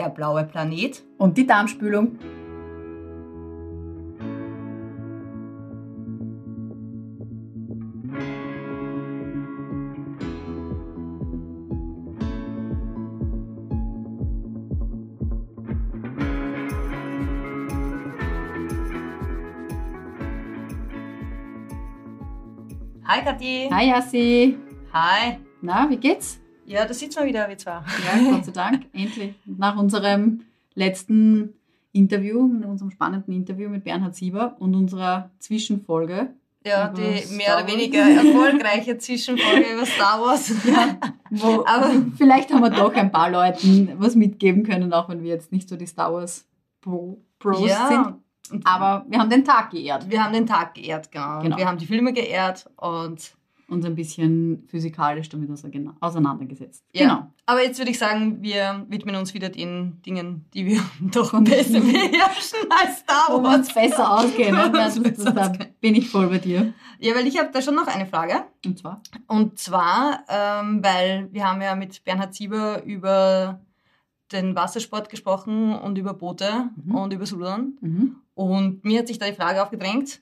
Der 0.00 0.08
blaue 0.08 0.44
Planet. 0.44 1.02
Und 1.18 1.36
die 1.36 1.46
Darmspülung. 1.46 2.18
Hi 23.06 23.22
Kathi. 23.22 23.68
Hi 23.70 23.90
Yassi. 23.90 24.56
Hi. 24.94 25.36
Na, 25.60 25.90
wie 25.90 25.98
geht's? 25.98 26.40
Ja, 26.70 26.84
da 26.86 26.94
sitzen 26.94 27.18
wir 27.18 27.26
wieder, 27.26 27.48
wir 27.48 27.58
zwei. 27.58 27.72
Ja, 27.72 28.30
Gott 28.30 28.44
sei 28.44 28.52
Dank, 28.52 28.86
endlich. 28.92 29.34
Nach 29.44 29.76
unserem 29.76 30.42
letzten 30.74 31.54
Interview, 31.90 32.38
unserem 32.40 32.92
spannenden 32.92 33.34
Interview 33.34 33.68
mit 33.68 33.82
Bernhard 33.82 34.14
Sieber 34.14 34.54
und 34.60 34.76
unserer 34.76 35.30
Zwischenfolge. 35.40 36.32
Ja, 36.64 36.88
die 36.88 37.16
Star 37.16 37.36
mehr 37.36 37.56
oder 37.56 37.66
weniger 37.66 37.98
erfolgreiche 37.98 38.98
Zwischenfolge 38.98 39.72
über 39.72 39.84
Star 39.84 40.20
Wars. 40.20 40.52
Wo, 41.30 41.64
Aber- 41.66 41.90
vielleicht 42.16 42.52
haben 42.52 42.60
wir 42.60 42.70
doch 42.70 42.94
ein 42.94 43.10
paar 43.10 43.30
Leuten 43.30 43.90
was 43.96 44.14
mitgeben 44.14 44.62
können, 44.62 44.92
auch 44.92 45.08
wenn 45.08 45.24
wir 45.24 45.30
jetzt 45.30 45.50
nicht 45.50 45.68
so 45.68 45.74
die 45.76 45.86
Star 45.86 46.12
Wars 46.12 46.46
Pro, 46.80 47.20
Pros 47.40 47.68
ja, 47.68 47.88
sind. 47.88 48.64
Aber 48.64 49.04
wir 49.08 49.18
haben 49.18 49.30
den 49.30 49.44
Tag 49.44 49.70
geehrt 49.70 50.08
wir 50.08 50.22
haben 50.22 50.32
den 50.32 50.46
Tag 50.46 50.74
geehrt, 50.74 51.10
genau. 51.10 51.40
Genau. 51.40 51.56
Wir 51.56 51.66
haben 51.66 51.78
die 51.78 51.86
Filme 51.86 52.12
geehrt 52.12 52.70
und 52.76 53.32
und 53.70 53.84
ein 53.86 53.94
bisschen 53.94 54.64
physikalisch 54.68 55.28
damit 55.28 55.50
ause- 55.50 55.70
auseinandergesetzt. 56.00 56.84
ja. 56.92 57.00
Genau. 57.02 57.32
Aber 57.46 57.62
jetzt 57.64 57.78
würde 57.78 57.90
ich 57.90 57.98
sagen, 57.98 58.42
wir 58.42 58.86
widmen 58.88 59.16
uns 59.16 59.34
wieder 59.34 59.48
den 59.48 60.00
Dingen, 60.02 60.44
die 60.54 60.66
wir 60.66 60.80
doch 61.00 61.32
besser 61.42 61.80
beherrschen 61.80 62.58
als 62.70 62.98
Star 62.98 63.26
Wo 63.30 63.42
wir 63.42 63.54
uns 63.54 63.72
besser 63.72 63.98
Ja, 64.38 64.64
uns 64.66 64.72
das, 64.72 65.00
besser 65.02 65.32
das, 65.32 65.52
da 65.58 65.64
bin 65.80 65.94
ich 65.96 66.08
voll 66.10 66.28
bei 66.28 66.38
dir. 66.38 66.72
Ja, 67.00 67.14
weil 67.14 67.26
ich 67.26 67.38
habe 67.38 67.50
da 67.52 67.60
schon 67.62 67.74
noch 67.74 67.86
eine 67.86 68.06
Frage. 68.06 68.44
Und 68.66 68.78
zwar? 68.78 69.02
Und 69.26 69.58
zwar, 69.58 70.24
ähm, 70.28 70.84
weil 70.84 71.28
wir 71.32 71.44
haben 71.48 71.60
ja 71.62 71.74
mit 71.74 72.04
Bernhard 72.04 72.34
Sieber 72.34 72.82
über 72.84 73.60
den 74.32 74.54
Wassersport 74.54 75.08
gesprochen 75.10 75.74
und 75.74 75.98
über 75.98 76.14
Boote 76.14 76.70
Mhm. 76.84 76.94
und 76.94 77.12
über 77.12 77.26
Sudan. 77.26 77.72
Mhm. 77.80 78.16
Und 78.34 78.84
mir 78.84 79.00
hat 79.00 79.08
sich 79.08 79.18
da 79.18 79.26
die 79.26 79.32
Frage 79.34 79.60
aufgedrängt, 79.62 80.20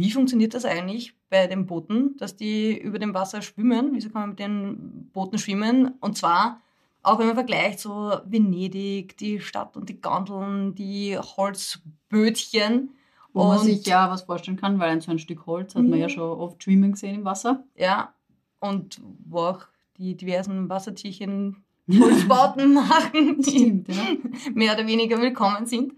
wie 0.00 0.10
funktioniert 0.10 0.54
das 0.54 0.64
eigentlich 0.64 1.14
bei 1.28 1.46
den 1.46 1.66
Booten, 1.66 2.16
dass 2.16 2.34
die 2.34 2.76
über 2.78 2.98
dem 2.98 3.12
Wasser 3.12 3.42
schwimmen? 3.42 3.90
Wieso 3.92 4.08
kann 4.08 4.22
man 4.22 4.28
mit 4.30 4.38
den 4.38 5.10
Booten 5.12 5.38
schwimmen? 5.38 5.92
Und 6.00 6.16
zwar, 6.16 6.60
auch 7.02 7.18
wenn 7.18 7.26
man 7.26 7.34
vergleicht, 7.36 7.80
so 7.80 8.18
Venedig, 8.24 9.16
die 9.18 9.40
Stadt 9.40 9.76
und 9.76 9.88
die 9.90 10.00
Gondeln, 10.00 10.74
die 10.74 11.18
Holzbötchen. 11.18 12.90
Wo 13.32 13.44
man 13.44 13.58
sich 13.60 13.86
ja 13.86 14.10
was 14.10 14.22
vorstellen 14.22 14.56
kann, 14.56 14.80
weil 14.80 14.90
ein 14.90 15.00
so 15.00 15.10
ein 15.12 15.18
Stück 15.20 15.46
Holz 15.46 15.74
hat 15.74 15.82
man 15.82 15.92
Mhm. 15.92 16.00
ja 16.00 16.08
schon 16.08 16.38
oft 16.40 16.62
schwimmen 16.64 16.92
gesehen 16.92 17.14
im 17.16 17.24
Wasser. 17.24 17.62
Ja, 17.76 18.12
und 18.58 19.00
wo 19.24 19.38
auch 19.40 19.60
die 19.98 20.16
diversen 20.16 20.68
Wassertierchen 20.68 21.62
Holzbauten 22.00 22.74
machen, 22.74 23.40
die 23.42 23.50
Stimmt, 23.50 23.88
ja. 23.88 24.02
mehr 24.54 24.72
oder 24.74 24.86
weniger 24.86 25.20
willkommen 25.20 25.66
sind. 25.66 25.92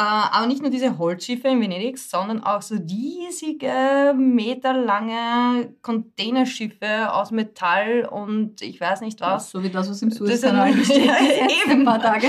Äh, 0.00 0.02
aber 0.02 0.46
nicht 0.46 0.62
nur 0.62 0.70
diese 0.70 0.96
Holzschiffe 0.96 1.48
in 1.48 1.60
Venedig, 1.60 1.98
sondern 1.98 2.42
auch 2.42 2.62
so 2.62 2.74
riesige, 2.74 4.14
meterlange 4.16 5.74
Containerschiffe 5.82 7.12
aus 7.12 7.32
Metall 7.32 8.08
und 8.10 8.62
ich 8.62 8.80
weiß 8.80 9.02
nicht 9.02 9.20
was. 9.20 9.50
So 9.50 9.62
wie 9.62 9.68
das, 9.68 9.90
was 9.90 10.00
im 10.00 10.10
Suezkanal 10.10 10.70
Ja, 10.74 10.74
jetzt 10.74 11.66
eben. 11.66 11.80
ein 11.80 11.84
paar 11.84 12.00
Tage. 12.00 12.28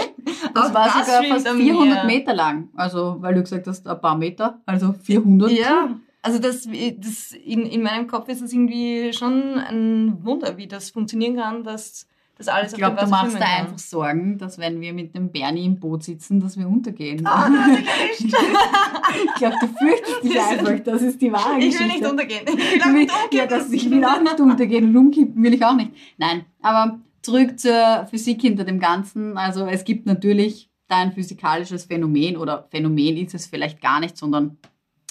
Das 0.53 0.69
Auch 0.69 0.73
war 0.73 0.85
das 0.87 1.07
sogar 1.07 1.23
fast 1.23 1.47
am 1.47 1.55
400 1.59 1.93
Meer. 1.93 2.03
Meter 2.03 2.33
lang. 2.33 2.67
Also, 2.75 3.15
weil 3.21 3.35
du 3.35 3.41
gesagt 3.41 3.65
hast, 3.67 3.87
ein 3.87 4.01
paar 4.01 4.17
Meter, 4.17 4.59
also 4.65 4.91
400. 4.91 5.51
Ja, 5.51 5.95
also 6.21 6.39
das, 6.39 6.67
das 6.97 7.31
in, 7.31 7.65
in 7.65 7.83
meinem 7.83 8.07
Kopf 8.07 8.27
ist 8.27 8.41
es 8.41 8.51
irgendwie 8.51 9.13
schon 9.13 9.57
ein 9.57 10.25
Wunder, 10.25 10.57
wie 10.57 10.67
das 10.67 10.89
funktionieren 10.89 11.37
kann, 11.37 11.63
dass 11.63 12.05
das 12.47 12.53
alles 12.53 12.71
Ich 12.73 12.77
glaube, 12.77 12.97
auf 12.97 13.03
du 13.05 13.09
machst 13.09 13.39
da 13.39 13.45
einfach 13.45 13.77
Sorgen, 13.79 14.37
dass 14.37 14.57
wenn 14.57 14.81
wir 14.81 14.93
mit 14.93 15.15
dem 15.15 15.31
Bernie 15.31 15.65
im 15.65 15.79
Boot 15.79 16.03
sitzen, 16.03 16.39
dass 16.39 16.57
wir 16.57 16.67
untergehen. 16.67 17.17
Nicht. 17.17 18.21
ich 19.25 19.33
glaube, 19.35 19.55
du 19.61 19.67
fürchtest 19.67 20.23
dich 20.23 20.39
einfach. 20.39 20.79
Das 20.83 21.01
ist 21.01 21.21
die 21.21 21.31
wahre 21.31 21.57
Ich 21.59 21.65
Geschichte. 21.71 21.83
will 21.83 21.87
nicht 21.87 22.05
untergehen. 22.11 22.41
Ich 22.47 22.55
will 22.73 22.81
auch 22.81 22.85
nicht 22.87 23.11
willst- 23.11 23.15
ja, 23.33 23.43
umkippen. 23.43 23.49
das, 23.49 23.71
ich 23.71 23.89
will 23.89 24.05
auch 24.05 24.21
nicht 24.21 24.39
untergehen 24.39 24.85
und 24.85 24.97
umkippen 24.97 25.43
will 25.43 25.53
ich 25.53 25.63
auch 25.65 25.75
nicht. 25.75 25.91
Nein, 26.17 26.45
aber 26.61 26.99
zurück 27.21 27.59
zur 27.59 28.07
Physik 28.09 28.41
hinter 28.41 28.63
dem 28.63 28.79
Ganzen. 28.79 29.37
Also 29.37 29.65
es 29.65 29.83
gibt 29.83 30.05
natürlich 30.05 30.69
da 30.87 30.97
ein 30.97 31.13
physikalisches 31.13 31.85
Phänomen 31.85 32.35
oder 32.37 32.67
Phänomen 32.71 33.17
ist 33.17 33.33
es 33.33 33.45
vielleicht 33.47 33.81
gar 33.81 33.99
nicht, 33.99 34.17
sondern 34.17 34.57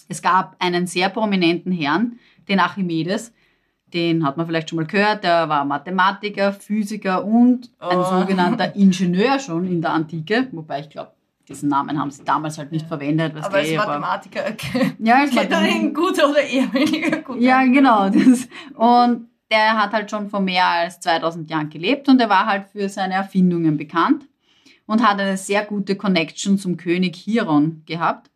es 0.09 0.21
gab 0.23 0.57
einen 0.59 0.87
sehr 0.87 1.09
prominenten 1.09 1.73
Herrn, 1.73 2.19
den 2.49 2.59
Archimedes. 2.61 3.33
Den 3.93 4.25
hat 4.25 4.37
man 4.37 4.47
vielleicht 4.47 4.69
schon 4.71 4.77
mal 4.77 4.87
gehört. 4.87 5.25
Der 5.25 5.49
war 5.49 5.65
Mathematiker, 5.65 6.53
Physiker 6.53 7.25
und 7.25 7.71
ein 7.79 7.99
Oh. 7.99 8.21
sogenannter 8.21 8.75
Ingenieur 8.77 9.39
schon 9.39 9.67
in 9.67 9.81
der 9.83 9.93
Antike. 9.93 10.49
Wobei 10.53 10.81
ich 10.81 10.91
glaube, 10.91 11.11
diesen 11.49 11.69
Namen 11.69 11.99
haben 11.99 12.11
sie 12.11 12.23
damals 12.25 12.59
halt 12.59 12.71
nicht 12.71 12.87
verwendet. 12.87 13.35
weißt 13.35 13.47
Aber 13.47 13.57
als 13.57 13.75
Mathematiker 13.75 14.41
okay. 14.51 14.93
ja, 15.01 15.17
als 15.17 15.31
er 15.37 15.43
Mathematiker. 15.43 15.77
ihn 15.77 15.95
gut 15.95 16.15
oder 16.23 16.43
eher 16.43 16.73
weniger 16.73 17.17
gut. 17.19 17.41
Ja, 17.41 17.65
genau. 17.65 18.09
Das, 18.11 18.49
und 18.77 19.27
der 19.51 19.77
hat 19.77 19.93
halt 19.93 20.09
schon 20.09 20.31
vor 20.31 20.39
mehr 20.41 20.65
als 20.65 21.01
2000 21.01 21.51
Jahren 21.51 21.69
gelebt 21.69 22.09
und 22.09 22.21
er 22.21 22.29
war 22.29 22.47
halt 22.47 22.67
für 22.71 22.89
seine 22.89 23.15
Erfindungen 23.15 23.77
bekannt 23.77 24.27
und 24.87 25.03
hat 25.05 25.19
eine 25.19 25.37
sehr 25.37 25.65
gute 25.65 25.97
Connection 25.97 26.57
zum 26.57 26.77
König 26.77 27.17
Chiron 27.17 27.83
gehabt. 27.87 28.30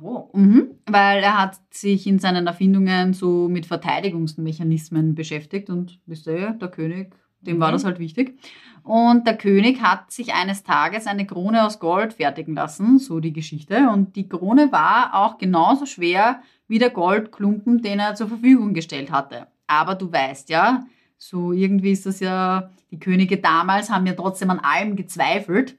Wow. 0.00 0.30
Mhm, 0.34 0.70
weil 0.86 1.22
er 1.22 1.38
hat 1.40 1.58
sich 1.70 2.06
in 2.06 2.18
seinen 2.18 2.46
Erfindungen 2.46 3.12
so 3.12 3.48
mit 3.48 3.66
Verteidigungsmechanismen 3.66 5.14
beschäftigt 5.14 5.70
und 5.70 6.00
wisst 6.06 6.26
ihr, 6.26 6.50
der 6.52 6.68
König, 6.68 7.14
dem 7.40 7.60
war 7.60 7.68
Mhm. 7.68 7.72
das 7.72 7.84
halt 7.84 7.98
wichtig. 7.98 8.38
Und 8.82 9.26
der 9.26 9.36
König 9.36 9.82
hat 9.82 10.10
sich 10.12 10.32
eines 10.34 10.62
Tages 10.62 11.06
eine 11.06 11.26
Krone 11.26 11.64
aus 11.66 11.80
Gold 11.80 12.14
fertigen 12.14 12.54
lassen, 12.54 12.98
so 12.98 13.18
die 13.20 13.32
Geschichte. 13.32 13.88
Und 13.90 14.14
die 14.16 14.28
Krone 14.28 14.70
war 14.70 15.14
auch 15.14 15.38
genauso 15.38 15.86
schwer 15.86 16.40
wie 16.68 16.78
der 16.78 16.90
Goldklumpen, 16.90 17.82
den 17.82 17.98
er 17.98 18.14
zur 18.14 18.28
Verfügung 18.28 18.74
gestellt 18.74 19.10
hatte. 19.10 19.48
Aber 19.66 19.94
du 19.96 20.12
weißt 20.12 20.50
ja, 20.50 20.84
so 21.18 21.52
irgendwie 21.52 21.92
ist 21.92 22.06
das 22.06 22.20
ja, 22.20 22.70
die 22.92 23.00
Könige 23.00 23.38
damals 23.38 23.90
haben 23.90 24.06
ja 24.06 24.12
trotzdem 24.12 24.50
an 24.50 24.60
allem 24.60 24.94
gezweifelt. 24.94 25.76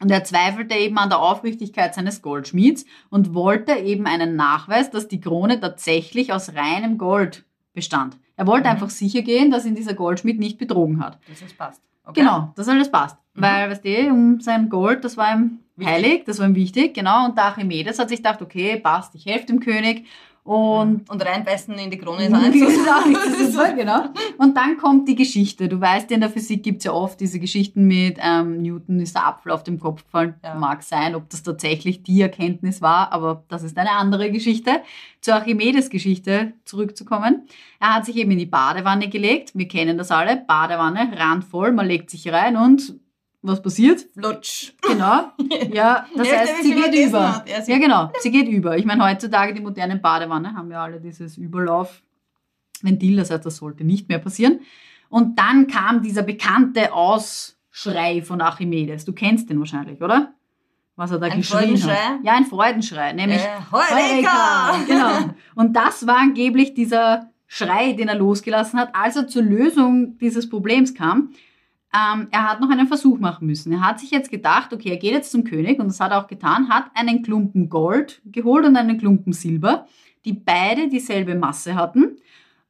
Und 0.00 0.10
er 0.10 0.22
zweifelte 0.24 0.74
eben 0.74 0.96
an 0.98 1.08
der 1.08 1.18
Aufrichtigkeit 1.18 1.94
seines 1.94 2.22
Goldschmieds 2.22 2.84
und 3.10 3.34
wollte 3.34 3.72
eben 3.72 4.06
einen 4.06 4.36
Nachweis, 4.36 4.90
dass 4.90 5.08
die 5.08 5.20
Krone 5.20 5.60
tatsächlich 5.60 6.32
aus 6.32 6.54
reinem 6.54 6.98
Gold 6.98 7.44
bestand. 7.74 8.16
Er 8.36 8.46
wollte 8.46 8.68
Mhm. 8.68 8.74
einfach 8.74 8.90
sicher 8.90 9.22
gehen, 9.22 9.50
dass 9.50 9.66
ihn 9.66 9.74
dieser 9.74 9.94
Goldschmied 9.94 10.38
nicht 10.38 10.58
betrogen 10.58 11.02
hat. 11.04 11.18
Dass 11.28 11.42
es 11.42 11.52
passt. 11.52 11.82
Okay. 12.04 12.20
Genau, 12.20 12.52
dass 12.56 12.68
alles 12.68 12.90
passt. 12.90 13.16
Mhm. 13.34 13.42
Weil, 13.42 13.70
weißt 13.70 13.84
du, 13.84 14.10
um 14.10 14.40
sein 14.40 14.68
Gold, 14.68 15.04
das 15.04 15.16
war 15.16 15.32
ihm 15.34 15.58
Wichtig. 15.76 15.94
heilig, 15.94 16.24
das 16.26 16.38
war 16.38 16.46
ihm 16.46 16.54
wichtig, 16.54 16.94
genau. 16.94 17.26
Und 17.26 17.36
der 17.36 17.44
Archimedes 17.46 17.98
hat 17.98 18.08
sich 18.08 18.18
gedacht, 18.18 18.40
okay, 18.40 18.76
passt, 18.78 19.14
ich 19.16 19.26
helfe 19.26 19.46
dem 19.46 19.58
König. 19.60 20.06
Und 20.44 21.10
Und 21.10 21.22
reinbeißen 21.26 21.74
in 21.74 21.90
die 21.90 21.98
Krone 21.98 22.24
ist 22.26 22.32
das 22.32 22.42
eins. 23.04 23.40
ist 23.40 23.58
auch 23.60 23.74
genau. 23.76 24.04
Und 24.38 24.56
dann 24.56 24.78
kommt 24.78 25.08
die 25.08 25.16
Geschichte. 25.16 25.68
Du 25.68 25.80
weißt, 25.80 26.10
in 26.12 26.20
der 26.20 26.30
Physik 26.30 26.62
gibt 26.62 26.78
es 26.78 26.84
ja 26.84 26.92
oft 26.92 27.18
diese 27.18 27.40
Geschichten 27.40 27.86
mit 27.88 28.18
ähm, 28.22 28.62
Newton 28.62 29.00
ist 29.00 29.16
der 29.16 29.26
Apfel 29.26 29.50
auf 29.50 29.64
dem 29.64 29.80
Kopf 29.80 30.04
gefallen. 30.04 30.34
Ja. 30.44 30.54
Mag 30.54 30.84
sein, 30.84 31.16
ob 31.16 31.28
das 31.28 31.42
tatsächlich 31.42 32.04
die 32.04 32.22
Erkenntnis 32.22 32.80
war, 32.80 33.12
aber 33.12 33.44
das 33.48 33.64
ist 33.64 33.76
eine 33.76 33.90
andere 33.90 34.30
Geschichte. 34.30 34.80
Zur 35.20 35.34
Archimedes 35.34 35.90
Geschichte 35.90 36.52
zurückzukommen. 36.64 37.48
Er 37.80 37.96
hat 37.96 38.06
sich 38.06 38.16
eben 38.16 38.30
in 38.30 38.38
die 38.38 38.46
Badewanne 38.46 39.08
gelegt. 39.08 39.50
Wir 39.54 39.66
kennen 39.66 39.98
das 39.98 40.12
alle. 40.12 40.36
Badewanne, 40.46 41.10
randvoll, 41.16 41.72
man 41.72 41.86
legt 41.86 42.08
sich 42.08 42.32
rein 42.32 42.56
und 42.56 42.94
was 43.42 43.62
passiert? 43.62 44.06
Flutsch. 44.14 44.72
Genau. 44.82 45.32
Ja, 45.72 46.06
das 46.16 46.32
heißt, 46.32 46.62
sie 46.62 46.74
geht 46.74 46.94
über. 47.08 47.44
Ja, 47.46 47.62
Ja, 47.64 47.78
genau. 47.78 48.10
Sie 48.20 48.30
geht 48.30 48.48
über. 48.48 48.76
Ich 48.76 48.84
meine, 48.84 49.04
heutzutage 49.04 49.54
die 49.54 49.60
modernen 49.60 50.00
Badewanne 50.00 50.54
haben 50.54 50.70
ja 50.70 50.82
alle 50.82 51.00
dieses 51.00 51.36
Überlaufventil. 52.80 53.16
Das 53.16 53.30
heißt, 53.30 53.44
das 53.46 53.56
sollte 53.56 53.84
nicht 53.84 54.08
mehr 54.08 54.18
passieren. 54.18 54.60
Und 55.08 55.38
dann 55.38 55.66
kam 55.66 56.02
dieser 56.02 56.22
bekannte 56.22 56.92
Ausschrei 56.92 58.22
von 58.22 58.40
Archimedes. 58.40 59.04
Du 59.04 59.12
kennst 59.12 59.48
den 59.48 59.58
wahrscheinlich, 59.58 60.02
oder? 60.02 60.34
Was 60.96 61.12
er 61.12 61.18
da 61.18 61.26
Ein 61.26 61.38
geschrien 61.38 61.60
hat. 61.60 61.66
Freudenschrei? 61.66 62.18
Ja, 62.24 62.32
ein 62.34 62.44
Freudenschrei. 62.44 63.12
Nämlich 63.12 63.40
Äh, 63.40 63.72
Heureka! 63.72 64.74
Genau. 64.86 65.34
Und 65.54 65.74
das 65.74 66.06
war 66.06 66.18
angeblich 66.18 66.74
dieser 66.74 67.30
Schrei, 67.46 67.92
den 67.92 68.08
er 68.08 68.16
losgelassen 68.16 68.78
hat, 68.78 68.94
als 68.94 69.16
er 69.16 69.28
zur 69.28 69.42
Lösung 69.42 70.18
dieses 70.18 70.48
Problems 70.48 70.94
kam. 70.94 71.30
Ähm, 71.94 72.28
er 72.30 72.46
hat 72.46 72.60
noch 72.60 72.68
einen 72.68 72.86
Versuch 72.86 73.18
machen 73.18 73.46
müssen. 73.46 73.72
Er 73.72 73.80
hat 73.80 74.00
sich 74.00 74.10
jetzt 74.10 74.30
gedacht, 74.30 74.74
okay, 74.74 74.90
er 74.90 74.98
geht 74.98 75.12
jetzt 75.12 75.32
zum 75.32 75.44
König 75.44 75.78
und 75.78 75.86
das 75.86 76.00
hat 76.00 76.10
er 76.10 76.22
auch 76.22 76.26
getan, 76.26 76.68
hat 76.68 76.90
einen 76.94 77.22
Klumpen 77.22 77.70
Gold 77.70 78.20
geholt 78.26 78.66
und 78.66 78.76
einen 78.76 78.98
Klumpen 78.98 79.32
Silber, 79.32 79.86
die 80.26 80.34
beide 80.34 80.88
dieselbe 80.88 81.34
Masse 81.34 81.74
hatten 81.76 82.18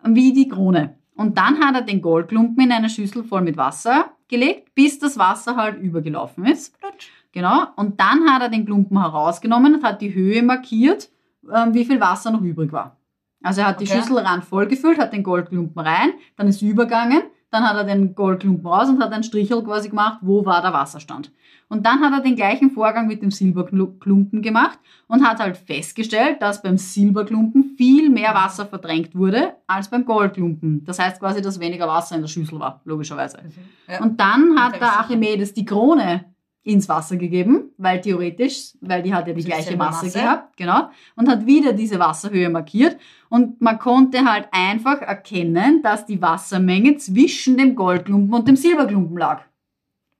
wie 0.05 0.33
die 0.33 0.49
Krone. 0.49 0.97
Und 1.17 1.37
dann 1.37 1.59
hat 1.61 1.75
er 1.75 1.83
den 1.83 2.01
Goldklumpen 2.01 2.65
in 2.65 2.73
eine 2.73 2.89
Schüssel 2.89 3.25
voll 3.25 3.43
mit 3.43 3.57
Wasser 3.57 4.13
gelegt, 4.29 4.75
bis 4.75 4.99
das 4.99 5.19
Wasser 5.19 5.57
halt 5.57 5.81
übergelaufen 5.81 6.45
ist. 6.47 6.77
Flutsch. 6.79 7.09
Genau. 7.33 7.67
Und 7.77 8.01
dann 8.01 8.31
hat 8.31 8.43
er 8.43 8.49
den 8.49 8.65
Klumpen 8.65 9.01
herausgenommen 9.01 9.75
und 9.77 9.85
hat 9.85 10.01
die 10.01 10.15
Höhe 10.15 10.43
markiert, 10.43 11.11
ähm, 11.53 11.75
wie 11.75 11.85
viel 11.85 12.01
Wasser 12.01 12.31
noch 12.31 12.43
übrig 12.43 12.73
war. 12.73 12.97
Also 13.43 13.61
er 13.61 13.69
hat 13.69 13.81
die 13.81 13.85
Okay. 13.85 13.99
Schüsselrand 13.99 14.45
vollgefüllt, 14.45 14.99
hat 14.99 15.13
den 15.13 15.23
Goldklumpen 15.23 15.81
rein, 15.81 16.11
dann 16.37 16.49
ist 16.49 16.63
übergangen, 16.63 17.23
dann 17.51 17.65
hat 17.67 17.77
er 17.77 17.85
den 17.85 18.15
Goldklumpen 18.15 18.67
raus 18.67 18.89
und 18.89 19.03
hat 19.03 19.13
einen 19.13 19.23
Strichel 19.23 19.63
quasi 19.63 19.89
gemacht, 19.89 20.19
wo 20.21 20.45
war 20.45 20.61
der 20.61 20.73
Wasserstand. 20.73 21.33
Und 21.69 21.85
dann 21.85 22.01
hat 22.01 22.13
er 22.13 22.21
den 22.21 22.37
gleichen 22.37 22.71
Vorgang 22.71 23.07
mit 23.07 23.23
dem 23.23 23.31
Silberklumpen 23.31 24.41
gemacht 24.41 24.79
und 25.07 25.27
hat 25.27 25.39
halt 25.39 25.57
festgestellt, 25.57 26.41
dass 26.41 26.63
beim 26.63 26.79
Silberklumpen 26.79 27.75
viel 27.77 28.09
mehr 28.11 28.35
Wasser 28.35 28.67
verdrängt 28.67 29.15
wurde 29.15 29.55
als 29.67 29.89
beim 29.89 30.05
Goldklumpen. 30.05 30.85
Das 30.85 30.99
heißt 30.99 31.21
quasi, 31.21 31.43
dass 31.43 31.61
weniger 31.61 31.87
Wasser 31.87 32.17
in 32.17 32.23
der 32.23 32.29
Schüssel 32.29 32.59
war, 32.59 32.81
logischerweise. 32.85 33.39
Ja. 33.87 34.03
Und 34.03 34.19
dann 34.21 34.59
hat 34.59 34.81
der. 34.81 34.89
Archimedes 34.99 35.53
die 35.53 35.65
Krone 35.65 36.25
ins 36.63 36.89
Wasser 36.89 37.17
gegeben, 37.17 37.71
weil 37.79 38.01
theoretisch, 38.01 38.73
weil 38.81 39.03
die 39.03 39.15
hat 39.15 39.27
ja 39.27 39.33
die 39.33 39.45
gleiche 39.45 39.77
Masse, 39.77 40.07
Masse. 40.07 40.19
gehabt, 40.19 40.57
genau, 40.57 40.91
und 41.17 41.29
hat 41.29 41.47
wieder 41.47 41.73
diese 41.73 41.99
Wasserhöhe 41.99 42.51
markiert. 42.51 42.99
Und 43.31 43.61
man 43.61 43.79
konnte 43.79 44.25
halt 44.31 44.49
einfach 44.53 45.01
erkennen, 45.01 45.83
dass 45.83 46.05
die 46.05 46.21
Wassermenge 46.21 46.97
zwischen 46.97 47.57
dem 47.57 47.75
Goldklumpen 47.75 48.35
und 48.35 48.47
dem 48.49 48.57
Silberklumpen 48.57 49.17
lag. 49.17 49.43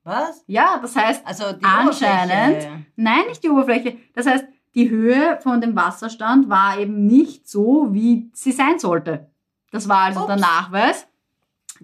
Was? 0.03 0.43
Ja, 0.47 0.79
das 0.81 0.95
heißt, 0.95 1.27
Also 1.27 1.51
die 1.53 1.63
Anscheinend. 1.63 2.57
Oberfläche. 2.63 2.85
nein, 2.95 3.27
nicht 3.27 3.43
die 3.43 3.49
Oberfläche. 3.49 3.97
Das 4.15 4.25
heißt, 4.25 4.45
die 4.73 4.89
Höhe 4.89 5.37
von 5.43 5.61
dem 5.61 5.75
Wasserstand 5.75 6.49
war 6.49 6.79
eben 6.79 7.05
nicht 7.05 7.47
so, 7.47 7.89
wie 7.91 8.29
sie 8.33 8.51
sein 8.51 8.79
sollte. 8.79 9.27
Das 9.71 9.87
war 9.87 10.05
also 10.05 10.25
der 10.25 10.35
Ups. 10.37 10.41
Nachweis, 10.41 11.07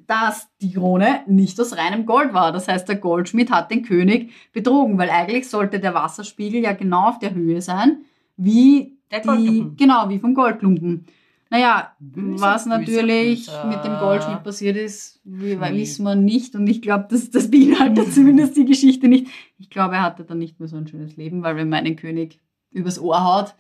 dass 0.08 0.48
die 0.62 0.74
Krone 0.74 1.22
nicht 1.28 1.60
aus 1.60 1.78
reinem 1.78 2.06
Gold 2.06 2.34
war. 2.34 2.52
Das 2.52 2.68
heißt, 2.68 2.88
der 2.88 2.98
Goldschmied 2.98 3.52
hat 3.52 3.72
den 3.72 3.84
König 3.84 4.32
betrogen, 4.54 4.98
weil 4.98 5.10
eigentlich 5.10 5.50
sollte 5.50 5.80
der 5.80 5.94
Wasserspiegel 5.94 6.62
ja 6.62 6.74
genau 6.74 7.10
auf 7.10 7.20
der 7.20 7.34
Höhe 7.34 7.62
sein, 7.62 8.00
wie 8.38 8.98
Der 9.12 9.22
die, 9.22 9.66
genau, 9.78 10.10
wie 10.10 10.20
vom 10.20 10.34
Goldklumpen. 10.34 11.06
Naja, 11.52 11.94
Böse, 12.00 12.42
was 12.42 12.64
böse 12.66 12.70
natürlich 12.70 13.46
Güter. 13.46 13.66
mit 13.68 13.84
dem 13.86 14.00
Goldschmied 14.00 14.44
passiert 14.44 14.76
ist, 14.78 15.22
wie- 15.24 15.60
wissen 15.60 16.04
wir 16.04 16.16
nicht. 16.16 16.56
Und 16.56 16.68
ich 16.68 16.82
glaube, 16.82 17.06
das, 17.10 17.30
das 17.30 17.50
beinhaltet 17.52 18.12
zumindest 18.14 18.58
die 18.58 18.66
Geschichte 18.66 19.08
nicht. 19.08 19.28
Ich 19.60 19.70
glaube, 19.70 19.96
er 19.96 20.02
hatte 20.02 20.24
dann 20.24 20.40
nicht 20.40 20.60
mehr 20.60 20.68
so 20.68 20.76
ein 20.76 20.88
schönes 20.88 21.16
Leben, 21.18 21.44
weil 21.44 21.56
wenn 21.56 21.70
man 21.70 21.86
einen 21.86 21.96
König 21.96 22.40
übers 22.72 23.00
Ohr 23.00 23.24
haut, 23.24 23.56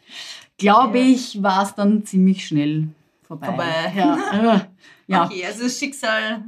glaube 0.58 0.98
Ja. 0.98 1.06
ich, 1.06 1.42
war 1.44 1.64
es 1.64 1.76
dann 1.76 2.04
ziemlich 2.04 2.46
schnell 2.48 2.88
vorbei. 3.22 3.46
Vorbei. 3.48 3.94
Ja, 3.96 4.68
ja 5.07 5.25
Okay, 5.25 5.46
also 5.46 5.63
das 5.63 5.78
Schicksal. 5.78 6.44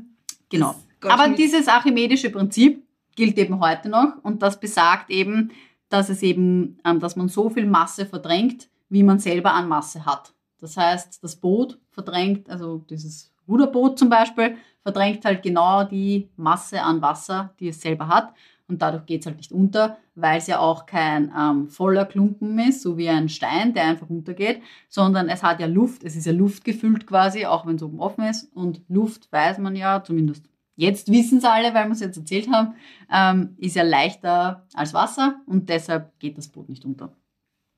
genau. 0.49 0.75
Aber 1.01 1.29
dieses 1.29 1.67
archimedische 1.67 2.29
Prinzip 2.29 2.83
gilt 3.15 3.37
eben 3.37 3.59
heute 3.59 3.89
noch 3.89 4.23
und 4.23 4.41
das 4.41 4.59
besagt 4.59 5.09
eben, 5.09 5.51
dass 5.89 6.09
es 6.09 6.21
eben, 6.21 6.77
ähm, 6.83 6.99
dass 6.99 7.15
man 7.15 7.29
so 7.29 7.49
viel 7.49 7.65
Masse 7.65 8.05
verdrängt, 8.05 8.69
wie 8.89 9.03
man 9.03 9.19
selber 9.19 9.53
an 9.53 9.67
Masse 9.67 10.05
hat. 10.05 10.33
Das 10.59 10.75
heißt, 10.75 11.23
das 11.23 11.35
Boot 11.35 11.79
verdrängt, 11.91 12.49
also 12.49 12.79
dieses 12.89 13.31
Ruderboot 13.47 13.97
zum 13.99 14.09
Beispiel, 14.09 14.57
verdrängt 14.81 15.23
halt 15.25 15.43
genau 15.43 15.83
die 15.83 16.29
Masse 16.35 16.81
an 16.81 17.01
Wasser, 17.01 17.53
die 17.59 17.69
es 17.69 17.81
selber 17.81 18.07
hat. 18.07 18.33
Und 18.67 18.81
dadurch 18.81 19.05
geht 19.05 19.21
es 19.21 19.27
halt 19.27 19.37
nicht 19.37 19.51
unter, 19.51 19.97
weil 20.15 20.39
es 20.39 20.47
ja 20.47 20.59
auch 20.59 20.85
kein 20.85 21.31
ähm, 21.37 21.69
voller 21.69 22.05
Klumpen 22.05 22.59
ist, 22.59 22.81
so 22.81 22.97
wie 22.97 23.07
ein 23.07 23.29
Stein, 23.29 23.73
der 23.73 23.85
einfach 23.85 24.09
untergeht, 24.09 24.61
sondern 24.89 25.29
es 25.29 25.41
hat 25.41 25.61
ja 25.61 25.67
Luft, 25.67 26.03
es 26.03 26.15
ist 26.15 26.25
ja 26.25 26.33
luftgefüllt 26.33 27.07
quasi, 27.07 27.45
auch 27.45 27.65
wenn 27.65 27.77
es 27.77 27.83
oben 27.83 27.99
offen 27.99 28.25
ist. 28.25 28.53
Und 28.53 28.81
Luft 28.89 29.31
weiß 29.31 29.59
man 29.59 29.75
ja, 29.75 30.03
zumindest 30.03 30.49
jetzt 30.75 31.11
wissen 31.11 31.39
es 31.39 31.45
alle, 31.45 31.73
weil 31.73 31.85
wir 31.85 31.93
es 31.93 32.01
jetzt 32.01 32.17
erzählt 32.17 32.49
haben, 32.51 32.75
ähm, 33.11 33.55
ist 33.57 33.75
ja 33.75 33.83
leichter 33.83 34.67
als 34.73 34.93
Wasser 34.93 35.41
und 35.45 35.69
deshalb 35.69 36.17
geht 36.19 36.37
das 36.37 36.47
Boot 36.47 36.69
nicht 36.69 36.85
unter. 36.85 37.15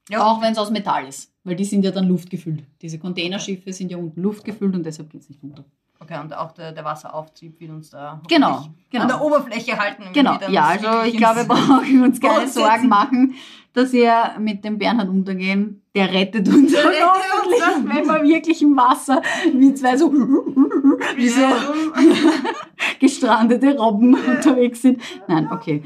Ja. 0.10 0.26
Auch 0.26 0.42
wenn 0.42 0.52
es 0.52 0.58
aus 0.58 0.72
Metall 0.72 1.08
ist, 1.08 1.32
weil 1.44 1.56
die 1.56 1.66
sind 1.66 1.86
ja 1.86 1.92
dann 1.92 2.08
luftgefüllt. 2.08 2.64
Diese 2.82 2.98
Containerschiffe 2.98 3.72
sind 3.74 3.92
ja 3.92 3.98
unten 3.98 4.22
luftgefüllt 4.22 4.76
und 4.76 4.84
deshalb 4.84 5.10
geht 5.12 5.22
es 5.22 5.30
nicht 5.30 5.44
unter. 5.44 5.66
Okay, 6.02 6.18
und 6.18 6.34
auch 6.34 6.54
der, 6.54 6.72
der 6.72 6.86
Wasserauftrieb 6.86 7.60
wird 7.60 7.72
uns 7.72 7.90
da 7.90 8.22
Genau, 8.30 8.68
genau. 8.90 9.04
an 9.04 9.08
der 9.10 9.22
Oberfläche 9.22 9.78
halten. 9.78 10.04
Genau, 10.14 10.40
wir 10.40 10.50
ja, 10.50 10.64
also 10.68 11.04
ich 11.06 11.18
glaube, 11.18 11.42
wir 11.42 11.44
brauchen 11.46 12.04
uns 12.04 12.22
keine 12.22 12.48
Sorgen 12.48 12.88
machen, 12.88 13.36
dass 13.74 13.92
ihr 13.94 14.36
mit 14.40 14.64
dem 14.64 14.78
Bernhard 14.78 15.10
untergehen. 15.10 15.82
Der 15.94 16.12
rettet 16.12 16.48
uns 16.48 16.72
Der 16.72 16.86
rettet 16.86 17.04
uns. 17.46 17.90
wenn 17.90 18.06
wir 18.06 18.24
wirklich 18.24 18.62
im 18.62 18.78
Wasser 18.78 19.22
wie 19.54 19.74
zwei 19.74 19.98
so, 19.98 20.12
wie 20.14 21.30
so 21.30 21.42
gestrandete 23.00 23.78
Robben 23.78 24.14
unterwegs 24.16 24.82
sind. 24.82 25.02
Nein, 25.28 25.50
okay. 25.52 25.84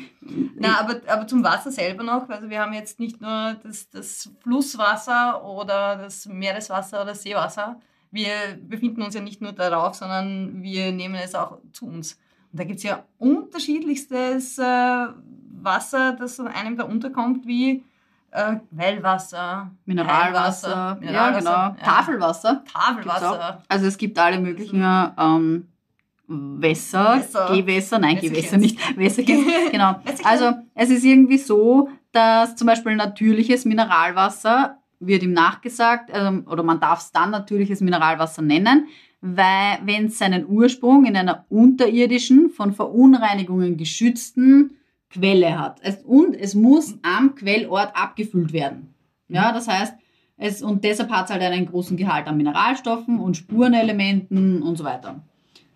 Na, 0.56 0.80
aber, 0.80 1.02
aber 1.08 1.28
zum 1.28 1.44
Wasser 1.44 1.72
selber 1.72 2.04
noch, 2.04 2.30
also 2.30 2.50
wir 2.50 2.60
haben 2.62 2.74
jetzt 2.74 3.00
nicht 3.00 3.20
nur 3.20 3.56
das, 3.64 3.90
das 3.90 4.30
Flusswasser 4.42 5.44
oder 5.44 5.96
das 5.98 6.28
Meereswasser 6.28 7.02
oder 7.02 7.16
Seewasser. 7.16 7.80
Wir 8.14 8.32
befinden 8.62 9.02
uns 9.02 9.16
ja 9.16 9.22
nicht 9.22 9.42
nur 9.42 9.52
darauf, 9.52 9.96
sondern 9.96 10.62
wir 10.62 10.92
nehmen 10.92 11.16
es 11.16 11.36
auch 11.36 11.58
zu 11.74 11.88
uns. 11.88 12.14
Und 12.52 12.60
da 12.60 12.64
gibt 12.64 12.78
es 12.78 12.84
ja 12.84 13.04
unterschiedlichstes 13.18 14.60
äh, 14.60 15.08
Wasser, 15.62 16.14
das 16.14 16.40
an 16.40 16.48
einem 16.48 16.78
da 16.78 16.84
unterkommt, 16.84 17.48
wie 17.48 17.84
äh, 18.32 18.58
Quellwasser, 18.76 19.72
Mineralwasser, 19.86 21.00
Heilwasser, 21.02 21.14
ja 21.14 21.40
genau, 21.40 21.84
Tafelwasser. 21.84 22.62
Gibt's 22.64 22.76
auch. 22.76 22.82
Tafelwasser. 22.82 23.64
Also 23.68 23.88
es 23.88 23.98
gibt 23.98 24.20
alle 24.20 24.40
möglichen 24.40 24.84
ähm, 25.18 25.68
Wässer, 26.28 27.18
Wässer. 27.18 27.48
Gewässer, 27.56 28.00
nein. 28.00 28.20
Gewässer 28.20 28.58
nicht, 28.58 28.80
Wässer 28.98 29.24
genau. 29.72 29.96
Also 30.24 30.54
es 30.76 30.90
ist 30.90 31.04
irgendwie 31.04 31.38
so, 31.38 31.90
dass 32.12 32.56
zum 32.56 32.68
Beispiel 32.68 32.96
natürliches 32.96 33.66
Mineralwasser 33.66 34.78
wird 35.06 35.24
ihm 35.24 35.34
nachgesagt, 35.34 36.10
ähm, 36.14 36.46
oder 36.50 36.64
man 36.64 36.80
darf 36.80 37.02
es 37.02 37.12
dann 37.12 37.32
natürliches 37.32 37.82
Mineralwasser 37.82 38.42
nennen, 38.42 38.88
weil 39.22 39.80
wenn 39.84 40.08
es 40.08 40.18
seinen 40.18 40.48
Ursprung 40.48 41.06
in 41.06 41.16
einer 41.16 41.46
unterirdischen, 41.50 42.50
von 42.50 42.74
Verunreinigungen 42.74 43.78
geschützten 43.78 44.78
Quelle 45.10 45.60
hat. 45.60 45.80
Und 46.06 46.36
es 46.36 46.56
muss 46.56 46.98
am 47.04 47.36
Quellort 47.36 47.96
abgefüllt 47.96 48.52
werden. 48.52 48.94
Ja, 49.30 49.52
das 49.54 49.68
heißt, 49.68 49.94
es, 50.38 50.62
und 50.62 50.84
deshalb 50.84 51.12
hat 51.12 51.26
es 51.26 51.32
halt 51.32 51.42
einen 51.42 51.68
großen 51.68 51.96
Gehalt 51.96 52.28
an 52.28 52.38
Mineralstoffen 52.38 53.20
und 53.20 53.38
Spurenelementen 53.38 54.62
und 54.62 54.78
so 54.78 54.84
weiter. 54.84 55.24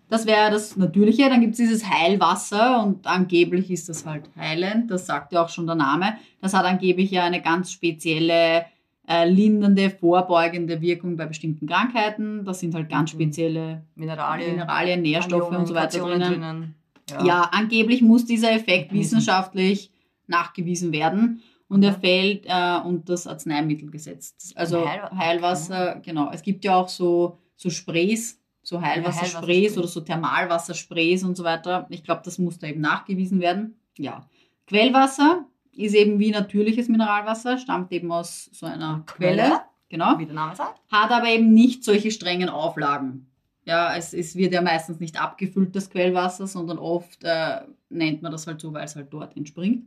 Das 0.08 0.26
wäre 0.26 0.50
das 0.50 0.76
Natürliche. 0.76 1.28
Dann 1.28 1.40
gibt 1.40 1.52
es 1.52 1.58
dieses 1.58 1.88
Heilwasser 1.88 2.82
und 2.82 3.06
angeblich 3.06 3.70
ist 3.70 3.88
das 3.88 4.06
halt 4.06 4.30
heilend. 4.36 4.90
Das 4.90 5.06
sagt 5.06 5.32
ja 5.32 5.44
auch 5.44 5.48
schon 5.48 5.66
der 5.66 5.76
Name. 5.76 6.14
Das 6.40 6.54
hat 6.54 6.64
angeblich 6.64 7.10
ja 7.10 7.24
eine 7.24 7.42
ganz 7.42 7.72
spezielle 7.72 8.64
äh, 9.08 9.28
lindernde, 9.28 9.90
vorbeugende 9.90 10.80
Wirkung 10.80 11.16
bei 11.16 11.26
bestimmten 11.26 11.66
Krankheiten. 11.66 12.44
Das 12.44 12.60
sind 12.60 12.74
halt 12.74 12.88
ganz 12.90 13.12
Mhm. 13.12 13.16
spezielle 13.16 13.82
Mineralien, 13.94 14.52
Mineralien, 14.52 15.02
Nährstoffe 15.02 15.50
und 15.50 15.66
so 15.66 15.74
weiter 15.74 16.02
Anionen, 16.02 16.20
drinnen. 16.28 16.74
Kationen 17.06 17.26
Ja. 17.26 17.48
angeblich 17.52 18.02
muss 18.02 18.26
dieser 18.26 18.52
Effekt 18.52 18.92
Mhm. 18.92 18.98
wissenschaftlich 18.98 19.90
nachgewiesen 20.26 20.92
werden. 20.92 21.40
Und 21.68 21.82
er 21.82 21.92
Okay. 21.92 22.00
fällt 22.00 22.46
äh, 22.46 22.80
unter 22.86 23.12
das 23.12 23.26
Arzneimittelgesetz. 23.26 24.34
Also 24.54 24.86
Heil- 24.88 25.10
Heilwasser, 25.16 26.00
genau. 26.04 26.30
Es 26.32 26.42
gibt 26.42 26.64
ja 26.64 26.76
auch 26.76 26.88
so, 26.88 27.38
so 27.56 27.68
Sprays, 27.70 28.40
so 28.62 28.80
Heilwassersprays 28.80 29.34
Heilwassersprays. 29.34 29.78
oder 29.78 29.88
so 29.88 30.00
Thermalwassersprays 30.00 31.24
und 31.24 31.36
so 31.36 31.44
weiter. 31.44 31.86
Ich 31.90 32.04
glaube, 32.04 32.22
das 32.24 32.38
muss 32.38 32.58
da 32.58 32.66
eben 32.66 32.80
nachgewiesen 32.80 33.40
werden. 33.40 33.74
Ja. 33.98 34.28
Quellwasser 34.66 35.46
ist 35.78 35.94
eben 35.94 36.18
wie 36.18 36.30
natürliches 36.30 36.88
Mineralwasser, 36.88 37.58
stammt 37.58 37.92
eben 37.92 38.10
aus 38.10 38.50
so 38.52 38.66
einer 38.66 39.02
Quelle. 39.06 39.42
Quelle. 39.42 39.60
Genau 39.90 40.18
Wie 40.18 40.26
der 40.26 40.34
Name 40.34 40.54
sagt. 40.54 40.80
hat 40.90 41.10
aber 41.10 41.28
eben 41.28 41.54
nicht 41.54 41.82
solche 41.82 42.10
strengen 42.10 42.50
Auflagen. 42.50 43.26
Ja, 43.64 43.96
es, 43.96 44.12
es 44.12 44.36
wird 44.36 44.52
ja 44.52 44.60
meistens 44.60 45.00
nicht 45.00 45.20
abgefüllt, 45.20 45.74
das 45.74 45.88
Quellwasser, 45.90 46.46
sondern 46.46 46.78
oft 46.78 47.24
äh, 47.24 47.60
nennt 47.88 48.22
man 48.22 48.32
das 48.32 48.46
halt 48.46 48.60
so, 48.60 48.72
weil 48.72 48.84
es 48.84 48.96
halt 48.96 49.12
dort 49.12 49.36
entspringt. 49.36 49.86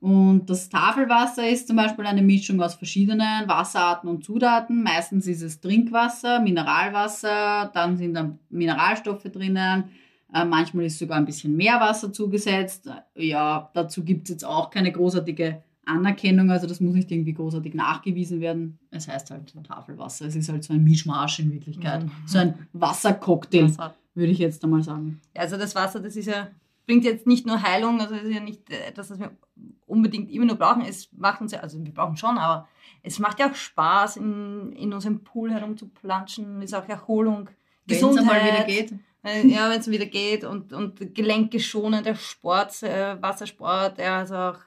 Und 0.00 0.50
das 0.50 0.68
Tafelwasser 0.68 1.48
ist 1.48 1.66
zum 1.66 1.76
Beispiel 1.76 2.04
eine 2.06 2.22
Mischung 2.22 2.60
aus 2.60 2.74
verschiedenen 2.74 3.48
Wasserarten 3.48 4.08
und 4.08 4.22
Zutaten. 4.22 4.82
Meistens 4.82 5.26
ist 5.26 5.42
es 5.42 5.60
Trinkwasser, 5.60 6.40
Mineralwasser, 6.40 7.70
dann 7.72 7.96
sind 7.96 8.14
dann 8.14 8.38
Mineralstoffe 8.50 9.22
drinnen. 9.24 9.84
Äh, 10.34 10.44
manchmal 10.44 10.86
ist 10.86 10.98
sogar 10.98 11.16
ein 11.16 11.24
bisschen 11.24 11.56
Meerwasser 11.56 12.12
zugesetzt. 12.12 12.90
Ja, 13.14 13.70
dazu 13.72 14.02
gibt 14.04 14.24
es 14.24 14.30
jetzt 14.30 14.44
auch 14.44 14.68
keine 14.70 14.90
großartige 14.90 15.62
Anerkennung, 15.86 16.50
also 16.50 16.66
das 16.66 16.80
muss 16.80 16.94
nicht 16.94 17.10
irgendwie 17.12 17.34
großartig 17.34 17.74
nachgewiesen 17.74 18.40
werden. 18.40 18.78
Es 18.90 19.06
heißt 19.06 19.30
halt 19.30 19.54
Tafelwasser. 19.64 20.26
Es 20.26 20.34
ist 20.34 20.48
halt 20.48 20.64
so 20.64 20.72
ein 20.72 20.82
Mischmasch 20.82 21.38
in 21.40 21.52
Wirklichkeit. 21.52 22.04
Mhm. 22.04 22.10
So 22.26 22.38
ein 22.38 22.54
Wassercocktail, 22.72 23.64
Wasser. 23.68 23.94
würde 24.14 24.32
ich 24.32 24.38
jetzt 24.38 24.64
einmal 24.64 24.82
sagen. 24.82 25.20
Also 25.34 25.56
das 25.56 25.74
Wasser, 25.74 26.00
das 26.00 26.16
ist 26.16 26.26
ja, 26.26 26.48
bringt 26.86 27.04
jetzt 27.04 27.26
nicht 27.26 27.46
nur 27.46 27.62
Heilung, 27.62 28.00
also 28.00 28.14
das 28.14 28.24
ist 28.24 28.34
ja 28.34 28.40
nicht 28.40 28.70
äh, 28.70 28.88
etwas, 28.88 29.08
das 29.08 29.20
wir 29.20 29.30
unbedingt 29.86 30.30
immer 30.30 30.46
nur 30.46 30.56
brauchen. 30.56 30.82
Es 30.82 31.10
macht 31.12 31.40
uns 31.42 31.52
ja, 31.52 31.60
also 31.60 31.84
wir 31.84 31.92
brauchen 31.92 32.16
schon, 32.16 32.38
aber 32.38 32.66
es 33.02 33.18
macht 33.18 33.38
ja 33.38 33.50
auch 33.50 33.54
Spaß, 33.54 34.16
in, 34.16 34.72
in 34.72 34.92
unserem 34.92 35.22
Pool 35.22 35.52
herumzuplanschen, 35.52 36.62
ist 36.62 36.74
auch 36.74 36.88
Erholung, 36.88 37.50
Wenn 37.86 37.96
es 37.96 38.02
Gesundheit. 38.02 38.42
einmal 38.42 38.52
wieder 38.54 38.64
geht. 38.64 38.94
Äh, 39.24 39.46
Ja, 39.48 39.70
wenn 39.70 39.80
es 39.80 39.90
wieder 39.90 40.06
geht 40.06 40.44
und, 40.44 40.72
und 40.72 41.14
gelenkgeschonender 41.14 42.14
Sport, 42.14 42.82
äh, 42.82 43.20
Wassersport, 43.22 43.98
ja, 43.98 44.18
also 44.18 44.36
auch 44.36 44.58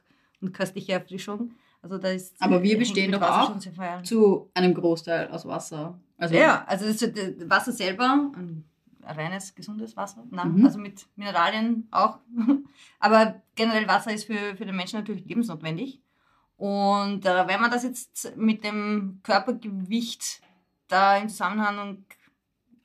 und 0.41 0.53
köstliche 0.53 0.93
Erfrischung. 0.93 1.51
Also 1.81 1.97
da 1.97 2.09
ist, 2.09 2.35
Aber 2.41 2.61
wir 2.61 2.77
bestehen 2.77 3.11
doch 3.11 3.21
Wasser 3.21 3.55
auch. 3.55 4.03
Zu 4.03 4.49
einem 4.53 4.73
Großteil 4.73 5.29
aus 5.29 5.45
Wasser. 5.47 5.97
Also, 6.17 6.35
Ja, 6.35 6.63
also 6.67 6.85
das, 6.85 7.01
Wasser 7.49 7.71
selber, 7.71 8.31
ein 8.35 8.63
reines, 9.03 9.55
gesundes 9.55 9.95
Wasser, 9.95 10.23
Nein, 10.31 10.53
Mhm. 10.55 10.65
also 10.65 10.79
mit 10.79 11.05
Mineralien 11.15 11.87
auch. 11.91 12.17
Aber 12.99 13.41
generell 13.55 13.87
Wasser 13.87 14.11
ist 14.11 14.25
für, 14.25 14.55
für 14.57 14.65
den 14.65 14.75
Menschen 14.75 14.99
natürlich 14.99 15.25
lebensnotwendig. 15.25 16.01
Und 16.57 17.25
äh, 17.25 17.47
wenn 17.47 17.61
man 17.61 17.69
das 17.71 17.83
jetzt 17.83 18.35
mit 18.35 18.63
dem 18.63 19.19
Körpergewicht 19.23 20.41
da 20.87 21.17
in 21.17 21.29
Zusammenhang 21.29 22.03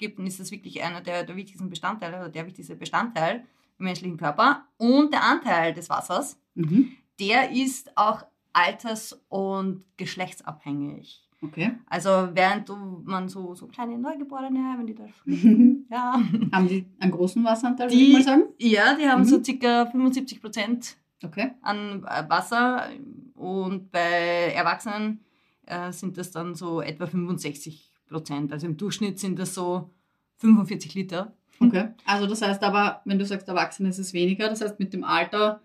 gibt, 0.03 0.19
dann 0.19 0.27
ist 0.27 0.39
das 0.41 0.51
wirklich 0.51 0.83
einer 0.83 1.01
der, 1.01 1.25
der 1.25 1.37
wichtigsten 1.37 1.71
Bestandteile 1.71 2.17
oder 2.19 2.29
der 2.29 2.47
wichtigste 2.47 2.77
Bestandteil 2.77 3.45
im 3.79 3.85
menschlichen 3.87 4.17
Körper. 4.19 4.65
Und 4.77 5.13
der 5.13 5.23
Anteil 5.25 5.73
des 5.73 5.89
Wassers, 5.89 6.39
Mhm. 6.55 6.93
der 7.19 7.51
ist 7.53 7.97
auch 7.97 8.23
alters- 8.53 9.19
und 9.29 9.85
geschlechtsabhängig. 9.97 11.29
Okay. 11.45 11.73
Also 11.87 12.11
während 12.35 12.69
du, 12.69 12.77
man 13.05 13.29
so, 13.29 13.55
so 13.55 13.67
kleine 13.67 13.99
Neugeborene, 13.99 14.75
wenn 14.79 14.87
die 14.87 14.95
da 14.95 15.05
Mhm. 15.25 15.87
ja, 15.91 16.21
Haben 16.53 16.69
die 16.69 16.87
einen 17.01 17.11
großen 17.11 17.43
Wasseranteil, 17.45 17.89
würde 17.91 17.97
ich 18.01 18.13
mal 18.13 18.23
sagen? 18.23 18.43
ja, 18.59 18.95
die 18.95 19.09
haben 19.09 19.23
Mhm. 19.23 19.27
so 19.27 19.43
circa 19.43 19.87
75 19.87 20.41
Prozent 20.41 20.97
Okay. 21.25 21.53
an 21.63 22.05
äh, 22.05 22.29
Wasser 22.29 22.89
und 23.35 23.91
bei 23.91 24.53
Erwachsenen 24.55 25.21
äh, 25.67 25.91
sind 25.93 26.17
das 26.19 26.31
dann 26.33 26.55
so 26.55 26.81
etwa 26.81 27.07
65 27.07 27.92
Prozent. 28.13 28.53
Also 28.53 28.67
im 28.67 28.77
Durchschnitt 28.77 29.19
sind 29.19 29.39
das 29.39 29.55
so 29.55 29.91
45 30.39 30.95
Liter. 30.95 31.33
Okay. 31.61 31.89
Also 32.07 32.27
das 32.27 32.43
heißt 32.43 32.63
aber, 32.63 33.01
wenn 33.05 33.19
du 33.19 33.25
sagst, 33.27 33.49
Erwachsene 33.49 33.89
ist 33.89 33.99
es 33.99 34.13
weniger, 34.13 34.49
das 34.49 34.61
heißt 34.61 34.79
mit 34.79 34.93
dem 34.93 35.03
Alter 35.05 35.61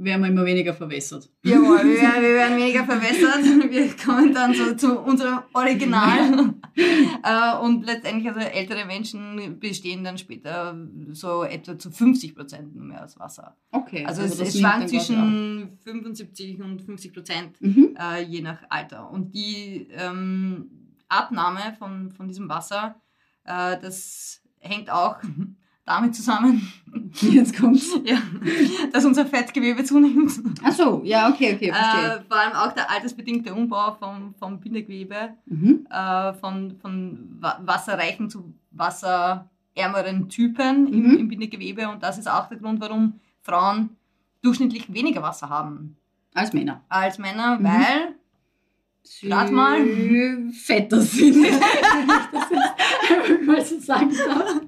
werden 0.00 0.22
wir 0.22 0.28
immer 0.30 0.44
weniger 0.44 0.74
verwässert. 0.74 1.28
Jawohl, 1.42 1.78
wir, 1.82 2.00
werden- 2.00 2.22
wir 2.22 2.34
werden 2.34 2.56
mega 2.56 2.84
verwässert. 2.92 3.42
Wir 3.68 3.88
kommen 3.96 4.32
dann 4.32 4.54
so 4.54 4.72
zu 4.76 4.96
unserem 5.00 5.40
Original. 5.54 6.54
Äh, 6.76 7.56
und 7.64 7.84
letztendlich, 7.84 8.28
also 8.28 8.38
ältere 8.38 8.84
Menschen 8.86 9.58
bestehen 9.58 10.04
dann 10.04 10.16
später 10.16 10.76
so 11.10 11.42
etwa 11.42 11.76
zu 11.76 11.90
50 11.90 12.36
Prozent 12.36 12.76
nur 12.76 12.84
mehr 12.84 13.04
aus 13.04 13.18
Wasser. 13.18 13.56
Okay. 13.72 14.04
Also, 14.06 14.22
es, 14.22 14.36
das 14.36 14.48
es 14.50 14.60
schwankt 14.60 14.88
zwischen 14.90 15.78
75 15.82 16.60
und 16.62 16.82
50 16.82 17.12
Prozent, 17.12 17.60
Mhm. 17.60 17.96
äh, 17.98 18.22
je 18.22 18.40
nach 18.42 18.58
Alter. 18.68 19.10
Und 19.10 19.34
die 19.34 19.88
ähm, 19.90 20.70
Abnahme 21.08 21.74
von, 21.78 22.10
von 22.12 22.28
diesem 22.28 22.48
Wasser, 22.48 22.96
äh, 23.44 23.76
das 23.80 24.40
hängt 24.60 24.90
auch 24.90 25.16
damit 25.84 26.14
zusammen, 26.14 26.70
Jetzt 27.20 27.58
kommt's. 27.58 27.94
ja, 28.04 28.18
dass 28.92 29.04
unser 29.06 29.24
Fettgewebe 29.24 29.82
zunimmt. 29.84 30.32
Ach 30.62 30.72
so, 30.72 31.00
ja, 31.04 31.28
okay, 31.30 31.54
okay, 31.54 31.72
verstehe. 31.72 32.16
Äh, 32.18 32.20
vor 32.28 32.36
allem 32.38 32.52
auch 32.52 32.72
der 32.72 32.90
altersbedingte 32.90 33.54
Umbau 33.54 33.94
vom, 33.94 34.34
vom 34.34 34.60
Bindegewebe, 34.60 35.30
Mhm. 35.46 35.86
äh, 35.90 36.34
von, 36.34 36.76
von 36.80 37.36
wa 37.40 37.58
wasserreichen 37.64 38.28
zu 38.28 38.52
wasserärmeren 38.70 40.28
Typen 40.28 40.92
im, 40.92 41.02
Mhm. 41.12 41.16
im 41.18 41.28
Bindegewebe. 41.28 41.88
Und 41.88 42.02
das 42.02 42.18
ist 42.18 42.28
auch 42.30 42.48
der 42.48 42.58
Grund, 42.58 42.80
warum 42.80 43.14
Frauen 43.40 43.96
durchschnittlich 44.42 44.92
weniger 44.92 45.22
Wasser 45.22 45.48
haben 45.48 45.96
Als 46.34 46.52
Männer. 46.52 46.82
als 46.88 47.18
Männer, 47.18 47.58
Mhm. 47.58 47.64
weil 47.64 48.14
Rat 49.24 49.50
mal. 49.50 49.78
Fetter 50.52 51.00
sind. 51.00 51.46
Ich 53.10 53.28
das 53.38 53.46
mal 53.46 53.64
so 53.64 53.78
sagen 53.80 54.10
darf. 54.10 54.60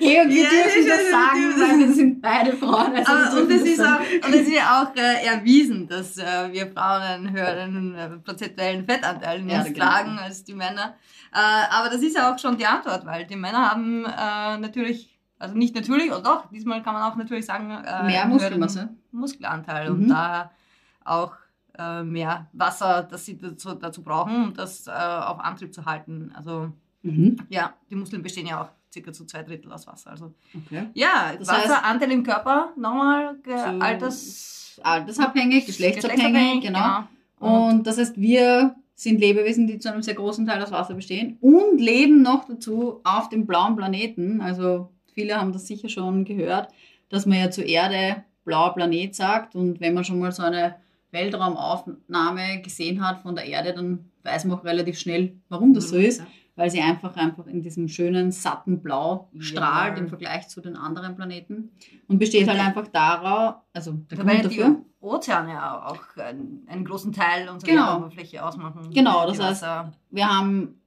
Irgendwie 0.00 0.42
Ja, 0.42 0.48
dürfen 0.48 0.86
das 0.88 0.98
das 0.98 1.10
sagen, 1.10 1.54
weil 1.58 1.78
wir 1.80 1.92
sind 1.92 2.22
beide 2.22 2.52
Frauen. 2.56 2.94
Also 2.96 3.12
wir 3.12 3.26
Aber, 3.26 3.40
und 3.42 3.50
es 3.50 3.62
ist 3.62 3.80
auch, 3.80 3.84
sagen. 3.84 4.04
und 4.26 4.34
es 4.34 4.40
ist 4.42 4.52
ja 4.52 4.82
auch 4.82 4.96
äh, 4.96 5.26
erwiesen, 5.26 5.88
dass 5.88 6.16
äh, 6.18 6.52
wir 6.52 6.66
Frauen 6.72 7.02
einen 7.02 7.32
höheren 7.32 7.94
äh, 7.94 8.08
prozentuellen 8.18 8.84
Fettanteil 8.84 9.40
in 9.40 9.48
Ja, 9.48 9.58
uns 9.60 9.72
genau. 9.72 9.84
tragen 9.86 10.18
als 10.18 10.44
die 10.44 10.54
Männer. 10.54 10.94
Äh, 11.32 11.38
aber 11.70 11.88
das 11.90 12.00
ist 12.02 12.16
ja 12.16 12.32
auch 12.32 12.38
schon 12.38 12.56
die 12.56 12.66
Antwort, 12.66 13.04
weil 13.06 13.26
die 13.26 13.36
Männer 13.36 13.70
haben 13.70 14.04
äh, 14.04 14.58
natürlich, 14.58 15.18
also 15.38 15.54
nicht 15.56 15.74
natürlich, 15.74 16.10
oder 16.10 16.22
doch, 16.22 16.50
diesmal 16.50 16.82
kann 16.82 16.94
man 16.94 17.02
auch 17.02 17.16
natürlich 17.16 17.46
sagen, 17.46 17.70
äh, 17.70 18.04
Mehr 18.04 18.26
Muskelmasse. 18.26 18.90
Muskelanteil 19.10 19.90
Mhm. 19.90 20.02
und 20.02 20.08
da 20.08 20.50
auch 21.04 21.32
mehr 22.02 22.48
Wasser, 22.52 23.02
das 23.10 23.24
sie 23.26 23.38
dazu, 23.38 23.74
dazu 23.74 24.02
brauchen, 24.02 24.34
um 24.44 24.54
das 24.54 24.86
äh, 24.86 24.90
auf 24.90 25.40
Antrieb 25.40 25.72
zu 25.74 25.84
halten. 25.84 26.32
Also 26.34 26.70
Mhm. 27.02 27.36
ja, 27.50 27.74
die 27.90 27.96
Muskeln 27.96 28.22
bestehen 28.22 28.46
ja 28.46 28.62
auch 28.62 28.68
circa 28.90 29.12
zu 29.12 29.26
zwei 29.26 29.42
Drittel 29.42 29.70
aus 29.70 29.86
Wasser. 29.86 30.10
Also 30.12 30.32
Okay. 30.56 30.86
ja, 30.94 31.34
Das 31.38 31.48
Wasseranteil 31.48 32.10
im 32.12 32.22
Körper, 32.22 32.70
nochmal 32.78 33.36
ge- 33.42 33.58
So 33.58 33.78
Alters... 33.80 34.80
Altersabhängig, 34.82 35.66
geschlechtsabhängig, 35.66 36.62
genau. 36.62 37.04
Und 37.38 37.86
das 37.86 37.98
heißt, 37.98 38.16
wir 38.20 38.74
sind 38.94 39.20
Lebewesen, 39.20 39.66
die 39.66 39.78
zu 39.78 39.92
einem 39.92 40.02
sehr 40.02 40.14
großen 40.14 40.46
Teil 40.46 40.62
aus 40.62 40.70
Wasser 40.72 40.94
bestehen 40.94 41.36
und 41.40 41.78
leben 41.80 42.22
noch 42.22 42.46
dazu 42.46 43.00
auf 43.04 43.28
dem 43.28 43.46
blauen 43.46 43.76
Planeten. 43.76 44.40
Also 44.40 44.90
viele 45.12 45.36
haben 45.38 45.52
das 45.52 45.66
sicher 45.66 45.88
schon 45.88 46.24
gehört, 46.24 46.68
dass 47.08 47.26
man 47.26 47.38
ja 47.38 47.50
zur 47.50 47.66
Erde 47.66 48.24
blauer 48.44 48.74
Planet 48.74 49.14
sagt. 49.14 49.54
Und 49.54 49.80
wenn 49.80 49.94
man 49.94 50.04
schon 50.04 50.18
mal 50.20 50.32
so 50.32 50.42
eine 50.42 50.76
Weltraumaufnahme 51.14 52.60
gesehen 52.62 53.06
hat 53.06 53.20
von 53.22 53.34
der 53.34 53.46
Erde, 53.46 53.72
dann 53.72 54.10
weiß 54.22 54.44
man 54.44 54.58
auch 54.58 54.64
relativ 54.64 54.98
schnell, 54.98 55.34
warum 55.48 55.72
das 55.74 55.88
so 55.88 55.96
ist. 55.96 56.22
Weil 56.56 56.70
sie 56.70 56.80
einfach, 56.80 57.16
einfach 57.16 57.46
in 57.48 57.62
diesem 57.62 57.88
schönen, 57.88 58.30
satten 58.30 58.80
Blau 58.80 59.28
strahlt 59.40 59.96
Ja. 59.96 60.02
im 60.04 60.08
Vergleich 60.08 60.46
zu 60.48 60.60
den 60.60 60.76
anderen 60.76 61.16
Planeten. 61.16 61.70
Und 62.06 62.18
besteht 62.18 62.46
halt 62.48 62.60
einfach 62.60 62.86
darauf, 62.86 63.56
also 63.72 63.92
der 64.08 64.18
Grund 64.18 64.32
die 64.38 64.42
dafür. 64.42 64.76
Ozeane 65.00 65.84
auch 65.86 66.16
einen, 66.16 66.64
einen 66.68 66.84
großen 66.84 67.12
Teil 67.12 67.48
unserer 67.48 67.70
Genau. 67.70 67.88
Erdoberfläche 67.94 68.44
ausmachen. 68.44 68.88
Genau, 68.94 69.28
Die 69.30 69.36
das 69.36 69.62
heißt, 69.62 69.90
wir 70.10 70.28
haben 70.28 70.80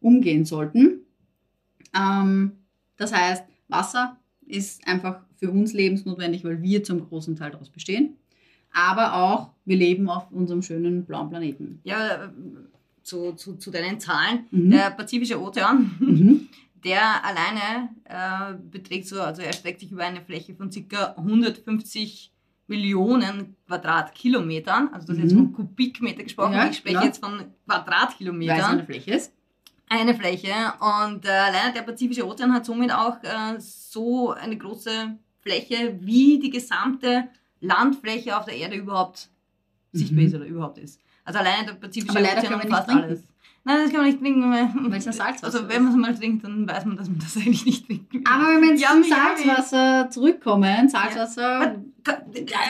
umgehen 0.00 0.44
sollten. 0.44 1.06
Ähm, 1.96 2.52
das 2.96 3.14
heißt, 3.14 3.44
Wasser 3.68 4.16
ist 4.46 4.86
einfach 4.86 5.25
für 5.38 5.50
uns 5.50 5.72
lebensnotwendig, 5.72 6.44
weil 6.44 6.62
wir 6.62 6.82
zum 6.84 7.06
großen 7.08 7.36
Teil 7.36 7.50
daraus 7.50 7.70
bestehen. 7.70 8.16
Aber 8.72 9.14
auch, 9.14 9.50
wir 9.64 9.76
leben 9.76 10.08
auf 10.10 10.30
unserem 10.32 10.62
schönen 10.62 11.04
blauen 11.04 11.30
Planeten. 11.30 11.80
Ja, 11.84 12.24
äh, 12.24 12.28
zu, 13.02 13.32
zu, 13.32 13.54
zu 13.56 13.70
deinen 13.70 14.00
Zahlen. 14.00 14.46
Mhm. 14.50 14.70
Der 14.70 14.90
Pazifische 14.90 15.40
Ozean, 15.40 15.92
Mhm. 16.00 16.48
der 16.84 17.24
alleine 17.24 17.88
äh, 18.04 18.54
beträgt 18.70 19.06
so, 19.08 19.20
also 19.20 19.42
er 19.42 19.52
streckt 19.52 19.80
sich 19.80 19.90
über 19.92 20.04
eine 20.04 20.20
Fläche 20.20 20.54
von 20.54 20.70
ca. 20.70 21.14
150 21.16 22.32
Millionen 22.68 23.54
Quadratkilometern. 23.66 24.88
Also 24.92 25.06
das 25.08 25.16
ist 25.18 25.22
jetzt 25.24 25.32
Mhm. 25.34 25.38
von 25.38 25.52
Kubikmeter 25.52 26.22
gesprochen, 26.24 26.52
Ja, 26.54 26.68
ich 26.68 26.76
spreche 26.78 26.94
klar. 26.96 27.04
jetzt 27.04 27.18
von 27.24 27.32
Weil 27.38 27.40
es 27.46 27.46
Quadratkilometern. 27.66 28.60
eine 28.64 28.84
Fläche 28.84 29.14
ist. 29.14 29.32
eine 29.88 30.14
Fläche 30.16 30.50
und 30.80 31.24
äh, 31.24 31.28
alleine 31.28 31.72
der 31.72 31.82
Pazifische 31.82 32.26
Ozean 32.26 32.52
hat 32.52 32.66
somit 32.66 32.90
auch 32.92 33.22
äh, 33.22 33.58
so 33.60 34.32
eine 34.32 34.56
große 34.58 35.16
Fläche, 35.50 35.96
wie 36.00 36.40
die 36.40 36.50
gesamte 36.50 37.28
Landfläche 37.60 38.36
auf 38.36 38.44
der 38.46 38.56
Erde 38.56 38.74
überhaupt 38.76 39.28
sichtbar 39.92 40.20
Mhm. 40.22 40.26
ist 40.26 40.34
oder 40.34 40.44
überhaupt 40.46 40.78
ist. 40.78 41.00
Also 41.24 41.38
alleine 41.38 41.66
der 41.66 41.74
Pazifische 41.74 42.18
Ozean 42.18 42.42
wir 42.50 42.64
umfasst 42.64 42.88
alles. 42.88 43.22
Nein, 43.64 43.78
das 43.82 43.90
kann 43.90 44.00
man 44.02 44.06
nicht 44.10 44.20
trinken. 44.20 44.52
Weil, 44.92 44.98
es 44.98 45.04
ja 45.06 45.12
Salzwasser 45.12 45.44
Also 45.58 45.68
wenn 45.68 45.82
man 45.84 45.92
es 45.92 45.98
mal 45.98 46.14
trinkt, 46.16 46.44
dann 46.44 46.68
weiß 46.68 46.84
man, 46.84 46.96
dass 46.96 47.08
man 47.08 47.18
das 47.18 47.36
eigentlich 47.36 47.64
nicht 47.64 47.86
trinken 47.86 48.12
will. 48.12 48.22
Aber 48.24 48.44
wenn 48.54 48.62
wir 48.62 48.70
jetzt 48.70 48.82
Ja, 48.82 48.90
zum 48.90 49.02
ja, 49.02 49.08
ja. 49.08 49.16
Salzwasser 49.36 50.10
zurückkommen, 50.10 50.88
Salzwasser, 50.88 51.76
Ka- 52.04 52.22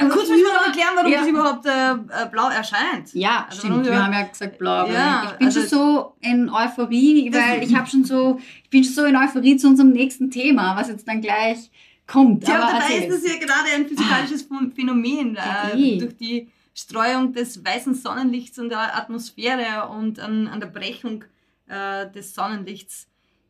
Kurz 0.09 0.28
muss 0.28 0.38
ich 0.38 0.42
noch 0.42 0.66
erklären, 0.66 0.92
warum 0.95 1.12
Ja. 1.12 1.18
das 1.18 1.28
überhaupt 1.28 1.66
äh, 1.66 1.92
äh, 1.92 2.28
blau 2.30 2.49
erscheint. 2.49 3.12
ja, 3.12 3.45
Also 3.50 3.59
stimmt, 3.66 3.85
wir 3.85 3.92
wir- 3.92 4.04
haben 4.04 4.12
ja 4.14 4.23
gesagt 4.23 4.59
blau. 4.59 4.87
Ja, 4.87 5.25
ich 5.33 5.38
bin 5.38 5.47
also- 5.49 5.61
schon 5.61 5.68
so 5.68 6.12
in 6.21 6.49
Euphorie, 6.49 7.30
weil 7.33 7.62
ich 7.62 7.75
habe 7.76 7.87
schon 7.87 8.04
so, 8.04 8.38
ich 8.64 8.71
bin 8.71 8.83
schon 8.85 8.95
so 8.95 9.04
in 9.04 9.16
Euphorie 9.16 9.56
zu 9.59 9.68
unserem 9.68 9.90
nächsten 9.92 10.30
Thema, 10.30 10.76
was 10.76 10.88
jetzt 10.88 11.06
dann 11.06 11.21
gleich 11.21 11.71
kommt. 12.07 12.47
Ja, 12.47 12.57
aber 12.57 12.65
aber 12.65 12.79
dabei 12.81 13.07
ist 13.07 13.25
das 13.25 13.33
ja 13.33 13.39
gerade 13.39 13.69
ein 13.75 13.89
physikalisches 13.89 14.49
Ph- 14.49 14.75
Phänomen. 14.75 15.37
Äh, 15.37 15.77
eh. 15.79 15.99
durch 15.99 16.17
die 16.17 16.49
Streuung 16.75 17.33
des 17.33 17.65
weißen 17.65 17.95
Sonnenlichts 17.95 18.59
in 18.59 18.69
der 18.69 18.97
Atmosphäre 18.97 19.89
und 19.89 20.21
an, 20.21 20.47
an 20.47 20.61
der 20.61 20.67
Brechung 20.69 21.25
äh, 21.69 22.11
des 22.11 22.35
Sonnenlichts 22.35 23.09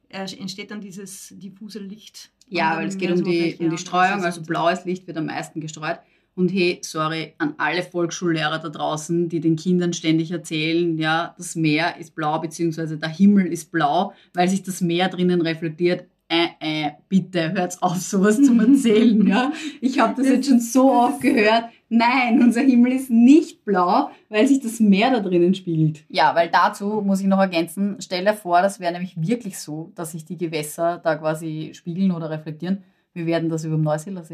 äh, 0.09 0.27
entsteht 0.39 0.71
dann 0.71 0.81
dieses 0.81 1.35
diffuse 1.37 1.81
Licht. 1.81 2.31
Ja, 2.49 2.77
weil 2.77 2.87
es 2.87 2.97
geht 2.97 3.11
um 3.11 3.25
die, 3.25 3.57
um 3.59 3.71
die 3.71 3.79
Streuung, 3.79 4.25
also 4.25 4.43
blaues 4.43 4.85
Licht 4.85 5.07
wird 5.09 5.17
am 5.17 5.27
meisten 5.27 5.61
gestreut. 5.61 5.99
Und 6.37 6.51
hey, 6.53 6.79
sorry 6.83 7.35
an 7.39 7.55
alle 7.57 7.83
Volksschullehrer 7.83 8.59
da 8.59 8.69
draußen, 8.69 9.29
die 9.29 9.41
den 9.41 9.57
Kindern 9.57 9.95
ständig 9.95 10.31
erzählen, 10.31 10.97
ja, 10.99 11.35
das 11.39 11.57
Meer 11.57 11.97
ist 11.97 12.15
blau, 12.15 12.39
beziehungsweise 12.39 12.99
der 12.99 13.09
Himmel 13.09 13.47
ist 13.47 13.73
blau, 13.73 14.13
weil 14.35 14.47
sich 14.49 14.63
das 14.63 14.81
Meer 14.83 15.09
drinnen 15.09 15.41
reflektiert. 15.41 16.07
Äh, 16.29 16.49
äh, 16.59 16.91
bitte 17.09 17.53
hört's 17.53 17.81
auf, 17.81 17.99
sowas 17.99 18.43
zu 18.43 18.59
erzählen, 18.59 19.25
ja. 19.27 19.53
Ich 19.81 20.01
habe 20.01 20.21
das 20.21 20.29
jetzt 20.29 20.49
schon 20.49 20.59
so 20.59 20.91
oft 20.93 21.21
gehört. 21.21 21.67
Nein, 21.89 22.43
unser 22.43 22.63
Himmel 22.63 22.93
ist 22.93 23.11
nicht 23.11 23.65
blau, 23.65 24.11
weil 24.29 24.49
sich 24.49 24.61
das 24.61 24.81
Meer 24.81 25.13
da 25.13 25.21
drinnen 25.21 25.55
spiegelt. 25.55 26.05
Ja, 26.09 26.35
weil 26.35 26.51
dazu 26.51 27.01
muss 27.01 27.21
ich 27.21 27.29
noch 27.29 27.39
ergänzen, 27.39 27.97
stell 28.01 28.25
dir 28.25 28.35
vor, 28.35 28.61
das 28.61 28.81
wäre 28.81 28.93
nämlich 28.93 29.15
wirklich 29.17 29.61
so, 29.61 29.93
dass 29.95 30.13
sich 30.13 30.25
die 30.25 30.37
Gewässer 30.37 30.99
da 30.99 31.15
quasi 31.15 31.71
spiegeln 31.75 32.11
oder 32.11 32.29
reflektieren. 32.29 32.83
Wir 33.13 33.27
werden 33.27 33.49
das 33.49 33.65
über 33.65 33.77
dem 33.77 33.83
Neusiedler 33.83 34.25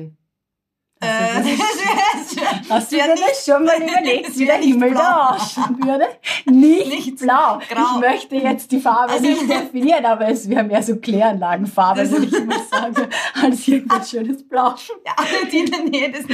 Äh, 1.03 1.43
du 1.43 1.57
das, 1.57 2.71
hast 2.71 2.93
du 2.93 2.97
dir 2.97 3.07
nicht- 3.09 3.23
das 3.29 3.45
schon 3.45 3.65
mal 3.65 3.77
überlegt, 3.77 4.39
wie 4.39 4.47
der 4.47 4.57
Himmel 4.57 4.91
blau. 4.91 5.01
da 5.01 5.37
ausschauen 5.37 5.79
würde? 5.85 6.07
Nicht, 6.47 6.87
Nicht 6.89 7.17
blau. 7.19 7.59
grau. 7.69 7.83
Ich 7.97 8.01
möchte 8.01 8.37
jetzt 8.37 8.71
die 8.73 8.81
Farbe 8.81 9.13
Also- 9.15 9.25
nicht 9.25 9.49
definieren, 9.51 10.05
aber 10.07 10.29
es 10.29 10.49
wäre 10.49 10.63
mehr 10.65 10.83
so 10.83 10.97
Kläranlagenfarbe, 10.97 12.09
würde 12.11 12.27
ich 12.27 12.45
mal 12.45 12.57
sagen, 12.71 13.09
als 13.43 13.67
irgendein 13.69 14.05
schönes 14.05 14.49
Blau. 14.49 14.75
Ja, 15.05 15.13
alle, 15.17 15.51
die 15.51 15.59
in 15.59 15.71
der 15.71 15.81
Nähe 15.81 16.11
des 16.11 16.25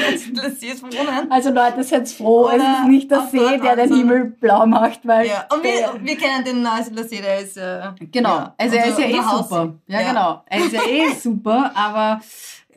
Sees 0.60 0.82
wohnen. 0.82 1.30
Also 1.30 1.50
Leute, 1.50 1.82
seid 1.82 2.08
froh, 2.08 2.48
es 2.48 2.62
ist 2.62 2.84
nicht 2.88 3.10
der 3.10 3.22
See, 3.30 3.58
der 3.58 3.76
den. 3.76 3.94
Himmel 3.96 4.24
blau 4.26 4.66
macht, 4.66 5.00
weil 5.04 5.26
Ja, 5.26 5.46
und 5.52 5.62
wir, 5.64 5.94
wir 6.00 6.16
kennen 6.16 6.44
den 6.44 6.62
Neusiedler 6.62 7.04
See, 7.04 7.20
der 7.20 7.40
ist... 7.40 7.56
Äh, 7.56 7.78
Genau, 8.12 8.28
ja, 8.36 8.54
also 8.58 8.76
er 8.76 8.86
ist 8.86 8.98
ja 8.98 9.06
eh 9.06 9.20
super. 9.22 9.74
Ja, 9.86 10.00
Ja. 10.00 10.08
genau. 10.08 10.42
Er 10.46 10.58
ist 10.60 10.72
ja 10.72 10.82
eh 10.86 11.12
super, 11.22 11.70
aber 11.74 12.20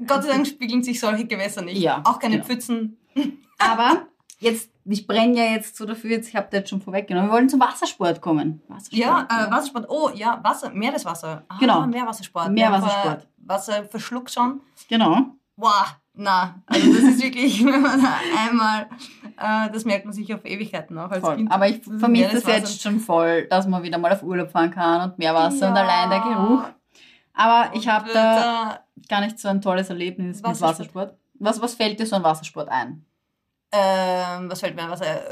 Gott 0.08 0.24
sei 0.24 0.29
Dank 0.29 0.48
spiegeln 0.48 0.84
sich 0.84 1.00
solche 1.00 1.25
Gewässer 1.25 1.62
nicht. 1.62 1.77
Ja, 1.77 2.01
Auch 2.05 2.20
keine 2.20 2.36
genau. 2.36 2.46
Pfützen. 2.48 2.98
Aber 3.60 4.08
jetzt, 4.39 4.72
ich 4.86 5.05
brenne 5.05 5.38
ja 5.38 5.43
jetzt 5.53 5.75
so 5.77 5.86
dafür, 5.86 6.10
jetzt, 6.12 6.29
ich 6.29 6.36
habe 6.36 6.48
das 6.50 6.60
jetzt 6.62 6.70
schon 6.70 6.81
vorweggenommen. 6.81 7.29
Wir 7.29 7.34
wollen 7.36 7.50
zum 7.50 7.60
Wassersport 7.60 8.22
kommen. 8.22 8.62
Wassersport, 8.67 8.98
Ja, 9.00 9.27
äh, 9.29 9.51
Wassersport. 9.51 9.86
Oh, 9.89 10.10
ja, 10.15 10.39
Wasser, 10.43 10.72
Meereswasser. 10.72 11.43
Ah, 11.48 11.58
Genau. 11.60 11.86
Meerwassersport. 11.86 12.51
Meerwassersport. 12.51 13.27
Wasser 13.38 13.84
verschluckt 13.86 14.31
schon. 14.31 14.62
Genau. 14.89 15.17
Boah, 15.58 15.86
na. 16.15 16.55
Also 16.65 16.91
das 16.93 17.03
ist 17.03 17.24
wirklich, 17.24 17.63
wenn 17.65 17.81
man 17.81 18.01
da 18.01 18.13
einmal, 18.39 18.88
äh, 19.38 19.72
das 19.72 19.86
merkt 19.86 20.05
man 20.05 20.13
sich 20.13 20.34
auf 20.34 20.43
Ewigkeiten 20.46 20.98
auch 20.98 21.12
als 21.12 21.20
Voll. 21.24 21.36
Kind. 21.36 21.51
Aber 21.51 21.67
ich 21.67 21.81
vermisse 21.84 22.34
das 22.36 22.46
jetzt 22.48 22.81
schon 22.81 23.00
voll, 23.00 23.46
dass 23.48 23.67
man 23.67 23.84
wieder 23.84 23.98
mal 24.00 24.12
auf 24.12 24.24
Urlaub 24.24 24.50
fahren 24.51 24.72
kann 24.72 25.10
und 25.12 25.20
Meerwasser 25.20 25.70
und 25.70 25.75
Ja. 25.75 25.81
allein 25.84 26.10
der 26.10 26.20
Geruch. 26.22 26.63
Aber 27.33 27.75
ich 27.75 27.88
habe 27.88 28.07
Und, 28.09 28.15
da 28.15 28.73
äh, 28.75 29.07
gar 29.07 29.21
nicht 29.21 29.39
so 29.39 29.47
ein 29.47 29.61
tolles 29.61 29.89
Erlebnis 29.89 30.38
mit 30.38 30.43
Wassersport. 30.45 30.71
Wassersport. 30.79 31.17
Was, 31.39 31.61
was 31.61 31.73
fällt 31.75 32.00
dir 32.00 32.05
so 32.05 32.15
an 32.17 32.23
Wassersport 32.23 32.69
ein? 32.69 33.05
Ähm, 33.71 34.50
was 34.50 34.59
fällt 34.59 34.75
mir? 34.75 34.83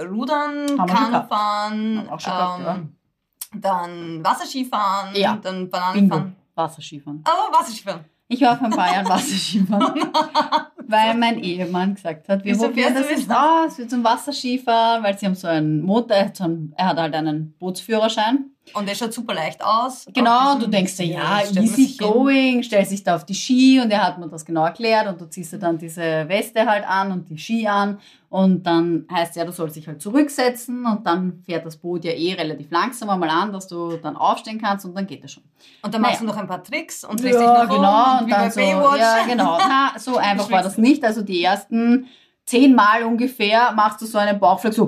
Rudern, 0.09 0.77
Haben 0.77 0.89
wir 0.89 0.95
schon 0.97 1.11
gehabt. 1.11 1.29
Kanufahren, 1.29 2.07
gehabt, 2.07 2.61
ja. 2.61 2.75
ähm, 2.75 2.95
dann 3.55 4.23
Wasserskifahren, 4.23 5.15
Ja. 5.15 5.35
dann. 5.41 5.69
Bananenfahren. 5.69 6.35
Wasserskifahren. 6.55 7.23
Aber 7.25 7.57
Wasserskifahren. 7.59 8.05
Ich 8.31 8.41
war 8.41 8.57
vor 8.57 8.67
ein 8.67 8.71
paar 8.73 8.93
Jahren 8.93 9.09
Wasserskifahren, 9.09 10.11
weil 10.87 11.15
mein 11.17 11.39
Ehemann 11.39 11.95
gesagt 11.95 12.29
hat, 12.29 12.43
wir 12.45 12.53
Wieso 12.53 12.67
probieren 12.67 12.93
das 12.93 13.09
jetzt 13.09 13.29
aus, 13.31 13.77
wir 13.79 13.87
zum 13.87 14.03
Wasserskifahren, 14.03 15.03
weil 15.03 15.17
sie 15.17 15.25
haben 15.25 15.35
so 15.35 15.47
einen 15.47 15.81
Motor, 15.81 16.15
einen- 16.43 16.73
er 16.77 16.87
hat 16.89 16.97
halt 16.97 17.15
einen 17.15 17.53
Bootsführerschein. 17.57 18.51
Und 18.73 18.87
der 18.87 18.95
schaut 18.95 19.13
super 19.13 19.33
leicht 19.33 19.63
aus. 19.63 20.05
Genau, 20.13 20.53
Auf 20.53 20.59
du 20.59 20.67
denkst 20.67 20.95
dir, 20.97 21.05
ja, 21.05 21.41
man 21.53 21.63
easy 21.63 21.95
going, 21.97 22.63
stellst 22.63 22.91
dich 22.91 23.03
da 23.03 23.15
auf 23.15 23.25
die 23.25 23.33
Ski 23.33 23.79
und 23.81 23.89
er 23.91 24.05
hat 24.05 24.17
mir 24.19 24.27
das 24.27 24.45
genau 24.45 24.65
erklärt 24.65 25.07
und 25.07 25.19
du 25.19 25.25
ziehst 25.25 25.53
dir 25.53 25.59
dann 25.59 25.77
diese 25.77 26.27
Weste 26.27 26.65
halt 26.65 26.87
an 26.87 27.11
und 27.11 27.29
die 27.29 27.37
Ski 27.37 27.67
an 27.67 27.99
und 28.29 28.63
dann 28.63 29.05
heißt 29.11 29.35
ja, 29.35 29.45
du 29.45 29.51
sollst 29.51 29.75
dich 29.75 29.87
halt 29.87 30.01
zurücksetzen 30.01 30.85
und 30.85 31.05
dann 31.07 31.41
fährt 31.45 31.65
das 31.65 31.77
Boot 31.77 32.05
ja 32.05 32.11
eh 32.11 32.33
relativ 32.33 32.69
langsam 32.71 33.09
einmal 33.09 33.29
an, 33.29 33.51
dass 33.51 33.67
du 33.67 33.97
dann 33.97 34.15
aufstehen 34.15 34.61
kannst 34.61 34.85
und 34.85 34.95
dann 34.95 35.07
geht 35.07 35.23
es 35.23 35.31
schon. 35.33 35.43
Und 35.81 35.93
dann 35.93 36.01
machst 36.01 36.21
Naja. 36.21 36.31
du 36.31 36.35
noch 36.35 36.41
ein 36.41 36.47
paar 36.47 36.63
Tricks 36.63 37.03
und 37.03 37.19
drehst 37.21 37.39
dich 37.39 37.45
Ja, 37.45 37.63
noch 37.65 37.69
um 37.71 37.75
genau, 37.77 38.13
und, 38.13 38.19
und 38.21 38.27
wie 38.27 38.31
dann 38.31 38.41
bei 38.41 38.49
so, 38.51 38.59
Baywatch. 38.61 38.99
ja, 38.99 39.25
genau. 39.25 39.57
Na, 39.67 39.93
so 39.97 40.17
einfach 40.17 40.51
war 40.51 40.61
das 40.63 40.77
nicht. 40.77 41.03
Also 41.03 41.21
die 41.23 41.43
ersten 41.43 42.07
zehnmal 42.45 43.03
ungefähr 43.03 43.71
machst 43.73 44.01
du 44.01 44.05
so 44.05 44.17
einen 44.17 44.39
Bauchflug 44.39 44.73
so 44.73 44.87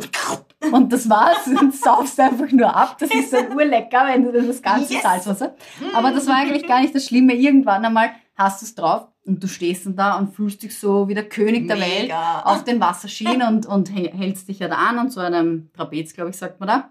und 0.72 0.92
das 0.94 1.10
war's 1.10 1.48
und 1.48 1.74
saufst 1.76 2.20
einfach 2.20 2.52
nur 2.52 2.76
ab. 2.76 2.98
Das 3.00 3.10
ist 3.14 3.34
dann 3.34 3.52
urlecker, 3.56 4.06
wenn 4.08 4.24
du 4.24 4.32
dann 4.32 4.48
das 4.48 4.62
ganze 4.62 4.94
Yes. 4.94 5.04
Salzwasser. 5.04 5.56
Aber 5.94 6.12
das 6.12 6.28
war 6.28 6.36
eigentlich 6.36 6.68
gar 6.68 6.82
nicht 6.82 6.94
das 6.94 7.06
Schlimme. 7.06 7.34
Irgendwann 7.34 7.84
einmal 7.86 8.12
hast 8.36 8.62
du 8.62 8.66
es 8.66 8.76
drauf 8.76 9.08
und 9.26 9.42
du 9.44 9.48
stehst 9.48 9.86
dann 9.86 9.96
da 9.96 10.16
und 10.18 10.34
fühlst 10.36 10.64
dich 10.64 10.78
so 10.78 11.08
wie 11.08 11.14
der 11.14 11.28
König 11.30 11.68
der 11.68 11.80
Welt 11.80 12.04
Mega. 12.04 12.42
auf 12.42 12.64
den 12.64 12.80
Wasserschienen 12.80 13.42
und, 13.48 13.66
und 13.66 13.90
hä- 13.92 14.12
hältst 14.14 14.48
dich 14.48 14.60
ja 14.60 14.68
da 14.68 14.76
an 14.76 15.00
und 15.00 15.12
so 15.12 15.20
einem 15.22 15.70
Trapez, 15.74 16.14
glaube 16.14 16.30
ich, 16.32 16.38
sagt 16.38 16.60
man 16.60 16.68
da, 16.68 16.90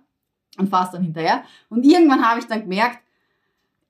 und 0.59 0.69
fahrst 0.71 0.95
dann 0.95 1.03
hinterher. 1.03 1.43
Und 1.69 1.85
irgendwann 1.85 2.25
habe 2.29 2.41
ich 2.41 2.47
dann 2.47 2.63
gemerkt, 2.63 2.99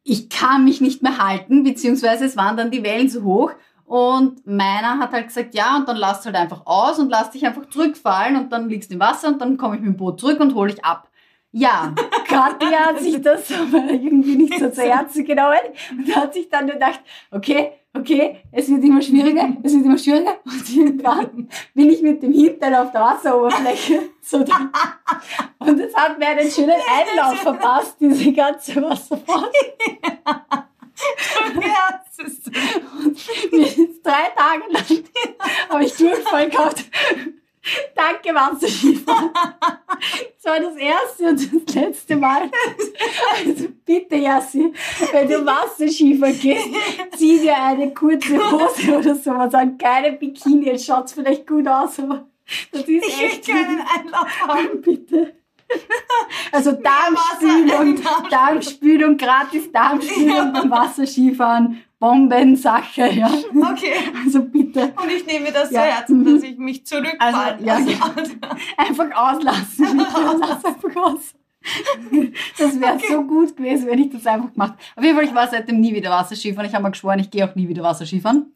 ich 0.03 0.31
kann 0.31 0.65
mich 0.65 0.81
nicht 0.81 1.03
mehr 1.03 1.19
halten, 1.19 1.63
beziehungsweise 1.63 2.25
es 2.25 2.37
waren 2.37 2.57
dann 2.57 2.71
die 2.71 2.83
Wellen 2.83 3.09
so 3.11 3.23
hoch. 3.23 3.53
Und 3.91 4.47
meiner 4.47 4.99
hat 4.99 5.11
halt 5.11 5.27
gesagt, 5.27 5.53
ja, 5.53 5.77
und 5.77 5.89
dann 5.89 5.97
lass 5.97 6.25
halt 6.25 6.37
einfach 6.37 6.65
aus 6.65 7.01
und 7.01 7.11
lass 7.11 7.33
dich 7.33 7.45
einfach 7.45 7.69
zurückfallen 7.71 8.37
und 8.37 8.53
dann 8.53 8.69
liegst 8.69 8.89
du 8.89 8.95
im 8.95 9.01
Wasser 9.01 9.27
und 9.27 9.41
dann 9.41 9.57
komme 9.57 9.75
ich 9.75 9.81
mit 9.81 9.95
dem 9.95 9.97
Boot 9.97 10.21
zurück 10.21 10.39
und 10.39 10.55
hole 10.55 10.73
dich 10.73 10.85
ab. 10.85 11.09
Ja, 11.51 11.93
Katja 12.29 12.87
hat 12.87 13.01
sich 13.01 13.21
das 13.21 13.51
aber 13.51 13.91
irgendwie 13.91 14.37
nicht 14.37 14.57
so 14.61 14.71
zu 14.71 14.83
Herzen 14.83 15.25
genommen 15.25 15.59
und 15.91 16.15
hat 16.15 16.35
sich 16.35 16.49
dann 16.49 16.69
gedacht, 16.69 17.01
okay, 17.33 17.73
okay, 17.93 18.39
es 18.53 18.69
wird 18.69 18.85
immer 18.85 19.03
schwieriger, 19.03 19.57
es 19.65 19.75
wird 19.75 19.85
immer 19.85 19.99
schwieriger 19.99 20.39
und 20.45 20.77
irgendwann 20.77 21.49
bin 21.75 21.91
ich 21.91 22.01
mit 22.01 22.23
dem 22.23 22.33
Hintern 22.33 22.77
auf 22.77 22.93
der 22.93 23.01
Wasseroberfläche 23.01 24.03
so 24.23 24.45
drin. 24.45 24.71
Und 25.59 25.81
es 25.81 25.93
hat 25.97 26.17
mir 26.17 26.29
einen 26.29 26.49
schönen 26.49 26.71
Einlauf 26.71 27.41
verpasst, 27.41 27.97
diese 27.99 28.33
ganze 28.33 28.81
Wasserfahrt. 28.83 29.53
Ja, 31.61 32.03
ist 32.25 32.51
Mir 33.53 33.67
ist 33.67 34.03
drei 34.05 34.31
Tage 34.37 34.65
lang 34.71 35.05
habe 35.69 35.85
ich 35.85 35.97
Durchfall 35.97 36.51
gehabt. 36.51 36.85
Danke, 37.95 38.35
Wasserskifahren. 38.35 39.31
Das 40.43 40.45
war 40.45 40.61
das 40.61 40.77
erste 40.77 41.29
und 41.29 41.67
das 41.67 41.75
letzte 41.75 42.17
Mal. 42.17 42.51
Also 43.37 43.69
bitte, 43.85 44.17
Jassi, 44.17 44.73
wenn 45.13 45.29
du 45.29 45.45
Wasserskifahren 45.45 46.41
gehst, 46.41 46.69
zieh 47.17 47.41
dir 47.41 47.63
eine 47.63 47.93
kurze 47.93 48.39
Hose 48.39 48.97
oder 48.97 49.15
sowas 49.15 49.55
an. 49.55 49.77
Keine 49.77 50.13
Bikini. 50.13 50.67
Jetzt 50.67 50.87
schaut's 50.87 51.13
vielleicht 51.13 51.47
gut 51.47 51.69
aus, 51.69 51.99
aber 51.99 52.27
das 52.73 52.81
ist 52.83 52.89
ich 52.89 53.03
will 53.03 53.25
echt 53.27 53.47
keinen 53.47 53.81
Einlauf 53.81 54.41
haben. 54.41 54.81
bitte. 54.81 55.35
Also 56.53 56.73
Darmspülung, 56.73 58.01
Darmspülung, 58.31 59.17
gratis 59.17 59.71
Darmspülung 59.73 60.53
beim 60.53 60.71
Wasserskifahren. 60.71 61.83
Bombensache, 61.99 63.09
ja. 63.13 63.31
Okay. 63.55 63.93
Also 64.25 64.43
bitte 64.43 64.93
Und 65.03 65.11
ich 65.11 65.27
nehme 65.27 65.47
mir 65.47 65.53
das 65.53 65.71
Ja. 65.71 65.83
zu 65.83 65.87
Herzen, 65.87 66.25
dass 66.25 66.43
ich 66.43 66.57
mich 66.57 66.87
zurückfalle. 66.87 67.59
Also, 67.59 67.65
ja, 67.65 67.77
einfach 68.79 69.11
auslassen. 69.15 69.99
Lass 70.41 70.65
einfach 70.65 70.97
aus. 70.97 71.35
Das 72.59 72.81
wäre 72.81 72.99
so 73.07 73.23
gut 73.23 73.55
gewesen, 73.55 73.87
wenn 73.87 73.99
ich 73.99 74.11
das 74.11 74.27
einfach 74.27 74.51
gemacht 74.51 74.75
Auf 74.97 75.05
jeden 75.05 75.15
Fall, 75.15 75.27
ich 75.27 75.35
war 75.35 75.47
seitdem 75.47 75.81
nie 75.81 75.95
wieder 75.95 76.11
Wasserskifahren. 76.11 76.67
Ich 76.69 76.75
habe 76.75 76.85
mir 76.85 76.91
geschworen, 76.91 77.19
ich 77.19 77.31
gehe 77.31 77.45
auch 77.49 77.55
nie 77.55 77.69
wieder 77.69 77.83
Wasserskifahren. 77.83 78.51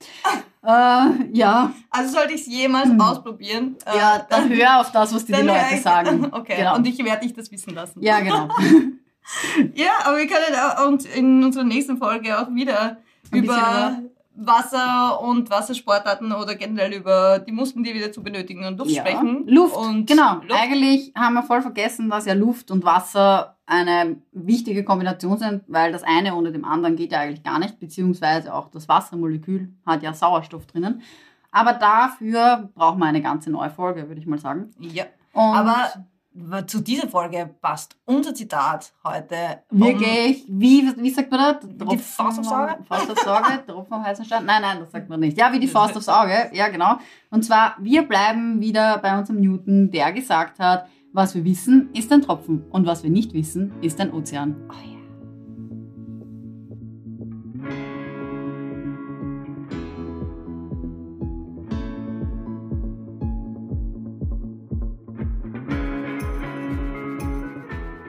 Äh, 0.66 1.28
ja, 1.32 1.72
Also 1.90 2.14
sollte 2.14 2.32
ich 2.34 2.40
es 2.42 2.46
jemals 2.46 2.88
Hm. 2.88 3.00
ausprobieren. 3.00 3.76
äh, 3.86 3.98
ja, 3.98 4.24
dann 4.28 4.48
hör 4.48 4.80
auf 4.80 4.90
das, 4.92 5.14
was 5.14 5.24
dir 5.26 5.36
die 5.36 5.46
dann 5.46 5.48
Leute 5.48 5.74
ich- 5.74 5.82
sagen. 5.82 6.28
Okay, 6.32 6.56
Genau. 6.58 6.76
und 6.76 6.86
ich 6.86 6.98
werde 7.04 7.20
dich 7.26 7.34
das 7.34 7.50
wissen 7.52 7.74
lassen. 7.74 8.02
Ja, 8.02 8.20
genau. 8.20 8.48
Ja, 9.74 9.90
aber 10.04 10.18
wir 10.18 10.26
können 10.26 10.88
uns 10.88 11.06
in 11.06 11.42
unserer 11.44 11.64
nächsten 11.64 11.96
Folge 11.96 12.38
auch 12.38 12.48
wieder 12.54 12.98
über 13.32 13.54
bisschen 13.54 14.10
Wasser 14.36 15.20
und 15.20 15.48
Wassersportarten 15.48 16.32
oder 16.32 16.56
generell 16.56 16.92
über 16.92 17.38
die 17.38 17.52
Muskeln, 17.52 17.84
die 17.84 17.94
wieder 17.94 18.10
zu 18.12 18.22
benötigen 18.22 18.64
und 18.66 18.78
Luft 18.78 18.90
Ja. 18.90 19.02
sprechen. 19.02 19.44
Luft, 19.46 19.76
und 19.76 20.06
genau. 20.06 20.34
Luft. 20.46 20.50
Eigentlich 20.60 21.12
haben 21.16 21.34
wir 21.34 21.42
voll 21.44 21.62
vergessen, 21.62 22.10
dass 22.10 22.26
ja 22.26 22.34
Luft 22.34 22.70
und 22.70 22.84
Wasser 22.84 23.53
eine 23.66 24.16
wichtige 24.32 24.84
Kombination 24.84 25.38
sind, 25.38 25.62
weil 25.66 25.92
das 25.92 26.02
eine 26.02 26.34
ohne 26.34 26.52
dem 26.52 26.64
anderen 26.64 26.96
geht 26.96 27.12
ja 27.12 27.20
eigentlich 27.20 27.42
gar 27.42 27.58
nicht, 27.58 27.80
beziehungsweise 27.80 28.54
auch 28.54 28.68
das 28.70 28.88
Wassermolekül 28.88 29.72
hat 29.86 30.02
ja 30.02 30.12
Sauerstoff 30.12 30.66
drinnen. 30.66 31.02
Aber 31.50 31.72
dafür 31.72 32.70
brauchen 32.74 32.98
wir 32.98 33.06
eine 33.06 33.22
ganze 33.22 33.50
neue 33.50 33.70
Folge, 33.70 34.08
würde 34.08 34.20
ich 34.20 34.26
mal 34.26 34.38
sagen. 34.38 34.70
Ja. 34.78 35.04
Und 35.32 35.56
Aber 35.56 35.92
zu 36.66 36.80
dieser 36.80 37.08
Folge 37.08 37.48
passt 37.60 37.96
unser 38.06 38.34
Zitat 38.34 38.92
heute. 39.04 39.62
wirklich, 39.70 40.44
wie, 40.48 40.92
wie 40.96 41.10
sagt 41.10 41.30
man 41.30 41.60
das? 41.60 41.68
Die 41.68 41.98
Faust 41.98 42.40
aufs 42.40 42.48
Auge? 42.50 42.78
Faust 42.88 43.10
aufs 43.10 43.26
Auge, 43.26 43.64
Tropfen 43.66 43.94
am 43.94 44.04
heißen 44.04 44.24
Stein. 44.24 44.44
Nein, 44.44 44.62
nein, 44.62 44.78
das 44.80 44.90
sagt 44.90 45.08
man 45.08 45.20
nicht. 45.20 45.38
Ja, 45.38 45.52
wie 45.52 45.60
die 45.60 45.68
Faust 45.68 45.96
aufs 45.96 46.08
Auge. 46.08 46.50
Ja, 46.52 46.68
genau. 46.68 46.98
Und 47.30 47.44
zwar, 47.44 47.76
wir 47.78 48.02
bleiben 48.02 48.60
wieder 48.60 48.98
bei 48.98 49.16
unserem 49.16 49.40
Newton, 49.40 49.92
der 49.92 50.12
gesagt 50.12 50.58
hat, 50.58 50.88
was 51.14 51.34
wir 51.36 51.44
wissen, 51.44 51.88
ist 51.94 52.12
ein 52.12 52.20
Tropfen. 52.22 52.64
Und 52.70 52.86
was 52.86 53.02
wir 53.04 53.10
nicht 53.10 53.32
wissen, 53.32 53.72
ist 53.80 54.00
ein 54.00 54.12
Ozean. 54.12 54.56
Oh 54.68 54.72
ja. 54.72 54.90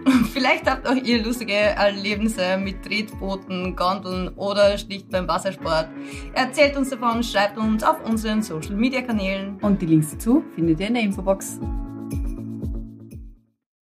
Vielleicht 0.33 0.67
habt 0.67 0.87
auch 0.87 0.95
ihr 0.95 1.23
lustige 1.23 1.53
Erlebnisse 1.53 2.57
mit 2.57 2.81
Tretbooten, 2.83 3.75
Gondeln 3.75 4.29
oder 4.29 4.79
schlicht 4.79 5.11
beim 5.11 5.27
Wassersport. 5.27 5.89
Erzählt 6.33 6.75
uns 6.75 6.89
davon, 6.89 7.21
schreibt 7.21 7.59
uns 7.59 7.83
auf 7.83 8.03
unseren 8.03 8.41
Social 8.41 8.73
Media 8.75 9.03
Kanälen. 9.03 9.59
Und 9.61 9.79
die 9.79 9.85
Links 9.85 10.09
dazu 10.09 10.43
findet 10.55 10.79
ihr 10.79 10.87
in 10.87 10.95
der 10.95 11.03
Infobox. 11.03 11.59